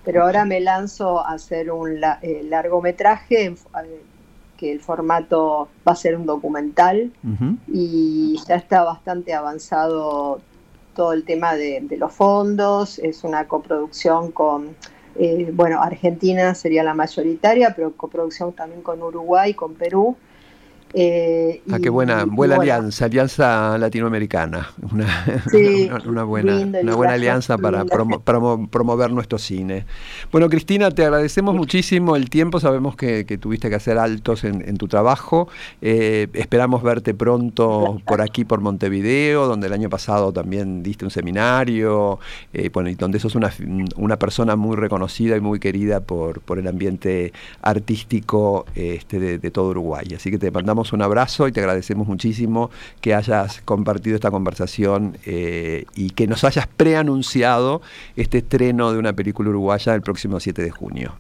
pero 0.05 0.25
ahora 0.25 0.45
me 0.45 0.61
lanzo 0.61 1.25
a 1.25 1.33
hacer 1.33 1.71
un 1.71 2.03
eh, 2.23 2.43
largometraje 2.45 3.47
eh, 3.47 3.55
que 4.57 4.73
el 4.73 4.81
formato 4.81 5.69
va 5.87 5.93
a 5.93 5.97
ser 5.97 6.17
un 6.17 6.27
documental 6.27 7.13
y 7.67 8.39
ya 8.47 8.55
está 8.55 8.85
bastante 8.85 9.35
avanzado 9.35 10.41
todo 10.95 11.13
el 11.13 11.25
tema 11.25 11.55
de, 11.55 11.85
los 11.99 12.13
fondos. 12.13 12.99
Es 12.99 13.25
una 13.25 13.49
coproducción 13.49 14.31
con, 14.31 14.77
eh, 15.17 15.51
bueno, 15.53 15.83
Argentina 15.83 16.55
sería 16.55 16.85
la 16.85 16.95
mayoritaria, 16.95 17.75
pero 17.75 17.93
coproducción 17.97 18.53
también 18.53 18.83
con 18.83 19.03
Uruguay, 19.03 19.55
con 19.55 19.75
Perú. 19.75 20.17
Eh, 20.95 21.63
ah, 21.71 21.79
qué 21.83 21.89
buena, 21.89 22.27
buena 22.27 22.57
alianza, 22.57 23.07
alianza 23.07 23.79
latinoamericana, 23.79 24.73
una, 24.93 25.25
una, 26.07 26.25
buena, 26.25 26.57
una 26.57 26.95
buena 26.95 27.13
alianza 27.15 27.57
para 27.57 27.85
promover 27.85 29.11
nuestro 29.11 29.39
cine. 29.39 29.87
Bueno, 30.31 30.51
Cristina, 30.51 30.91
te 30.91 31.05
agradecemos 31.05 31.55
muchísimo 31.55 32.15
el 32.15 32.29
tiempo, 32.29 32.61
sabemos 32.61 32.95
que, 32.97 33.25
tuviste 33.41 33.71
que 33.71 33.77
hacer 33.77 33.97
altos 33.97 34.45
en, 34.45 34.77
tu 34.77 34.87
trabajo, 34.87 35.49
eh, 35.81 36.29
esperamos 36.35 36.83
verte 36.83 37.15
pronto 37.15 38.01
por 38.07 38.21
aquí, 38.21 38.45
por 38.45 38.61
Montevideo, 38.61 39.47
donde 39.47 39.69
el 39.69 39.73
año 39.73 39.89
pasado 39.89 40.33
también 40.33 40.83
diste 40.83 41.07
un 41.07 41.11
seminario, 41.11 42.19
eh, 42.53 42.69
bueno, 42.73 42.91
y 42.91 42.95
donde 42.97 43.19
sos 43.19 43.35
una, 43.35 43.51
una 43.97 44.19
persona 44.19 44.57
muy 44.57 44.77
reconocida 44.77 45.37
y 45.37 45.41
muy 45.41 45.59
querida 45.59 46.01
por, 46.01 46.41
por 46.43 46.59
el 46.59 46.69
ambiente 46.69 47.33
artístico 47.63 48.67
este, 48.75 49.19
de, 49.19 49.39
de 49.39 49.51
todo 49.51 49.71
Uruguay. 49.71 50.07
Así 50.15 50.31
que 50.31 50.39
te 50.39 50.51
mandamos 50.51 50.82
un 50.93 51.03
abrazo 51.03 51.47
y 51.47 51.53
te 51.53 51.61
agradecemos 51.61 52.09
muchísimo 52.09 52.71
que 53.01 53.15
hayas 53.15 53.61
compartido 53.65 54.17
esta 54.17 54.31
conversación 54.31 55.17
eh, 55.27 55.85
y 55.95 56.11
que 56.11 56.27
nos 56.27 56.43
hayas 56.45 56.67
preanunciado 56.67 57.83
este 58.17 58.39
estreno 58.39 58.93
de 58.93 58.99
una 58.99 59.13
película 59.13 59.51
uruguaya 59.51 59.95
el 59.95 60.03
próximo 60.03 60.41
7 60.41 60.63
de 60.63 60.71
junio. 60.71 61.15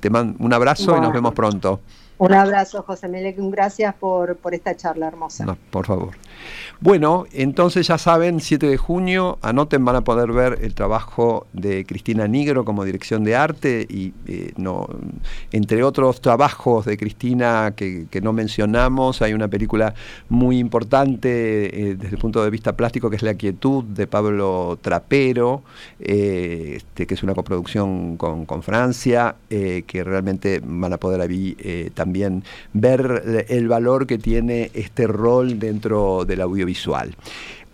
Te 0.00 0.10
mando 0.10 0.36
un 0.38 0.52
abrazo 0.52 0.96
y 0.96 1.00
nos 1.00 1.12
vemos 1.12 1.34
pronto. 1.34 1.80
Un 2.18 2.32
abrazo, 2.34 2.82
José 2.82 3.06
Melec, 3.06 3.36
gracias 3.38 3.94
por, 3.94 4.36
por 4.36 4.52
esta 4.52 4.76
charla 4.76 5.06
hermosa. 5.06 5.56
por 5.70 5.86
favor. 5.86 6.16
Bueno, 6.80 7.26
entonces 7.32 7.86
ya 7.86 7.98
saben, 7.98 8.40
7 8.40 8.66
de 8.66 8.76
junio, 8.76 9.38
anoten, 9.42 9.84
van 9.84 9.96
a 9.96 10.00
poder 10.02 10.32
ver 10.32 10.58
el 10.62 10.74
trabajo 10.74 11.46
de 11.52 11.84
Cristina 11.84 12.26
Nigro 12.26 12.64
como 12.64 12.84
dirección 12.84 13.22
de 13.24 13.36
arte 13.36 13.86
y 13.88 14.14
eh, 14.26 14.52
no, 14.56 14.88
entre 15.52 15.82
otros 15.82 16.20
trabajos 16.20 16.86
de 16.86 16.96
Cristina 16.96 17.72
que, 17.76 18.06
no 18.20 18.32
mencionamos, 18.32 19.22
hay 19.22 19.32
una 19.32 19.46
película 19.46 19.94
muy 20.28 20.58
importante 20.58 21.90
eh, 21.90 21.94
desde 21.94 22.16
el 22.16 22.20
punto 22.20 22.42
de 22.42 22.50
vista 22.50 22.76
plástico 22.76 23.10
que 23.10 23.16
es 23.16 23.22
La 23.22 23.34
Quietud 23.34 23.84
de 23.84 24.08
Pablo 24.08 24.78
Trapero, 24.82 25.62
eh, 26.00 26.74
este, 26.76 27.06
que 27.06 27.14
es 27.14 27.22
una 27.22 27.34
coproducción 27.34 28.16
con, 28.16 28.44
con 28.44 28.62
Francia, 28.62 29.36
que 29.48 30.04
realmente 30.04 30.60
van 30.64 30.92
a 30.92 30.96
poder 30.96 31.20
ahí 31.20 31.90
también 31.94 32.07
también 32.08 32.42
ver 32.72 33.44
el 33.48 33.68
valor 33.68 34.06
que 34.06 34.16
tiene 34.16 34.70
este 34.72 35.06
rol 35.06 35.58
dentro 35.58 36.24
del 36.24 36.40
audiovisual. 36.40 37.14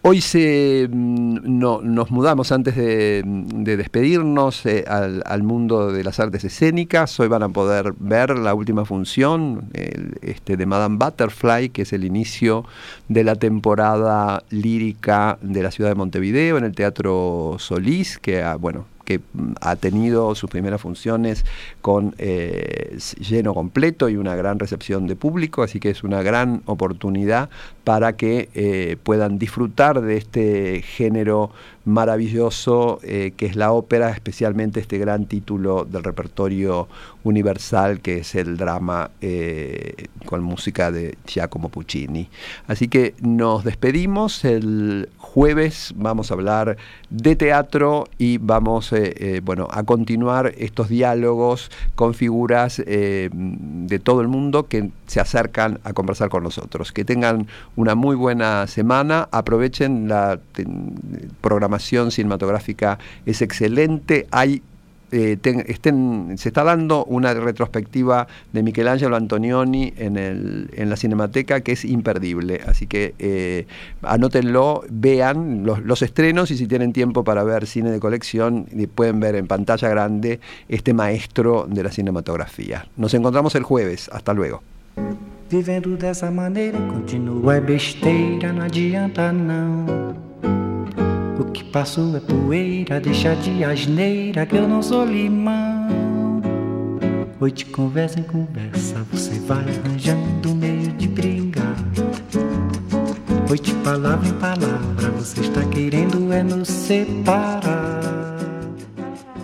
Hoy 0.03 0.20
se, 0.20 0.88
mm, 0.90 1.38
nos 1.44 2.11
mudamos 2.11 2.51
antes 2.51 2.75
de, 2.75 3.23
despedirnos 3.25 4.66
eh, 4.66 4.85
al, 4.87 5.42
mundo 5.44 5.92
de 5.92 6.03
las 6.03 6.18
artes 6.18 6.44
escénicas. 6.44 7.18
Hoy 7.20 7.29
van 7.29 7.44
a 7.44 7.49
poder 7.49 7.94
ver 7.99 8.37
la 8.37 8.55
última 8.55 8.85
función 8.85 9.70
este, 10.20 10.57
de 10.57 10.66
Madame 10.66 10.99
Butterfly, 10.99 11.68
que 11.68 11.83
es 11.83 11.92
el 11.92 12.05
inicio 12.05 12.64
de 13.09 13.23
la 13.23 13.37
temporada 13.37 14.42
lírica 14.51 15.38
de 15.42 15.62
la 15.62 15.70
ciudad 15.70 15.90
de 15.90 15.94
Montevideo 15.94 16.59
en 16.59 16.64
el 16.64 16.75
Teatro 16.75 17.57
Solís, 17.59 18.18
que 18.18 18.42
ah, 18.42 18.57
bueno, 18.57 18.87
que 19.04 19.20
ha 19.60 19.76
tenido 19.76 20.34
sus 20.34 20.50
primeras 20.50 20.80
funciones 20.80 21.44
con 21.80 22.14
eh, 22.18 22.98
lleno 23.18 23.54
completo 23.54 24.08
y 24.08 24.16
una 24.16 24.34
gran 24.34 24.58
recepción 24.58 25.06
de 25.06 25.16
público, 25.16 25.62
así 25.62 25.80
que 25.80 25.90
es 25.90 26.04
una 26.04 26.22
gran 26.22 26.62
oportunidad 26.66 27.50
para 27.84 28.16
que 28.16 28.48
eh, 28.54 28.96
puedan 29.02 29.38
disfrutar 29.38 30.00
de 30.00 30.16
este 30.16 30.82
género 30.82 31.50
maravilloso 31.85 32.99
eh, 33.03 33.33
que 33.37 33.47
es 33.47 33.57
la 33.57 33.73
ópera, 33.73 34.11
especialmente 34.11 34.81
este 34.81 34.99
gran 34.99 35.27
título 35.27 35.85
del 35.85 36.03
repertorio 36.03 36.88
universal 37.25 38.01
que 38.01 38.18
es 38.18 38.35
el 38.35 38.57
drama 38.57 39.11
con 40.27 40.42
música 40.42 40.90
de 40.90 41.16
Giacomo 41.27 41.68
Puccini. 41.68 42.29
Así 42.66 42.88
que 42.88 43.14
nos 43.20 43.64
despedimos, 43.64 44.44
el 44.44 45.09
jueves 45.18 45.94
vamos 45.97 46.31
a 46.31 46.35
hablar 46.35 46.77
de 47.11 47.35
teatro 47.35 48.09
y 48.18 48.38
vamos 48.38 48.92
eh, 48.92 49.40
bueno, 49.42 49.68
a 49.70 49.83
continuar 49.83 50.53
estos 50.59 50.88
diálogos 50.88 51.70
con 51.94 52.14
figuras 52.14 52.83
eh, 52.87 53.31
de 53.33 53.99
todo 53.99 54.20
el 54.20 54.29
mundo 54.29 54.68
que 54.68 54.90
se 55.07 55.20
acercan 55.20 55.81
a 55.85 55.92
conversar 55.92 56.29
con 56.29 56.44
nosotros. 56.44 56.92
Que 56.92 57.05
tengan 57.05 57.49
una 57.77 57.94
muy 57.94 58.16
buena 58.16 58.66
semana, 58.66 59.29
aprovechen 59.33 60.09
la 60.09 60.38
programación 61.40 61.73
cinematográfica, 61.78 62.98
es 63.26 63.42
excelente, 63.42 64.26
hay 64.30 64.62
eh, 65.16 65.38
se 66.37 66.48
está 66.48 66.64
dando 66.64 67.04
una 67.04 67.34
retrospectiva 67.34 68.26
de 68.52 68.64
Michelangelo 68.64 69.14
Antonioni 69.14 69.94
en, 69.96 70.90
la 70.90 70.96
Cinemateca 70.96 71.60
que 71.60 71.72
es 71.72 71.84
imperdible. 71.84 72.60
Así 72.66 72.88
que 72.88 73.14
eh, 73.20 73.66
anótenlo, 74.02 74.82
vean 74.90 75.64
los, 75.64 76.02
estrenos 76.02 76.50
y 76.50 76.56
si 76.56 76.66
tienen 76.66 76.92
tiempo 76.92 77.22
para 77.22 77.44
ver 77.44 77.66
cine 77.66 77.92
de 77.92 78.00
colección, 78.00 78.66
pueden 78.92 79.20
ver 79.20 79.37
en 79.37 79.46
pantalla 79.46 79.88
grande 79.88 80.40
este 80.68 80.94
maestro 80.94 81.66
de 81.68 81.84
la 81.84 81.92
cinematografía. 81.92 82.88
Nos 82.96 83.14
encontramos 83.14 83.54
el 83.54 83.62
jueves. 83.62 84.10
Hasta 84.12 84.32
luego. 84.34 84.62
Vivendo 85.50 85.96
dessa 85.96 86.30
maneira, 86.30 86.78
continua 86.88 87.60
besteira, 87.60 88.52
não 88.52 88.62
adianta 88.62 89.32
O 91.38 91.44
que 91.47 91.64
passou 91.64 92.16
é 92.16 92.20
poeira, 92.20 93.01
deixa 93.01 93.35
de 93.35 93.64
asneira 93.64 94.47
que 94.47 94.57
eu 94.57 94.68
não 94.68 94.83
sou 94.83 95.05
limão. 95.05 95.85
De 97.55 97.66
conversa 97.66 98.20
em 98.20 98.23
conversa, 98.23 99.05
você 99.12 99.38
vai 99.40 99.59
arranjando 99.59 100.55
meio 100.55 100.92
de 100.92 101.07
brigar. 101.09 101.77
De 103.62 103.73
palavra 103.85 104.29
em 104.29 104.33
palavra, 104.35 105.11
você 105.11 105.40
está 105.40 105.62
querendo 105.66 106.33
é 106.33 106.42
nos 106.42 106.68
separar. 106.68 108.03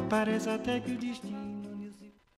Parece 0.08 0.48
até 0.50 0.80
que 0.80 0.92
o 0.92 0.98
destino. 0.98 1.39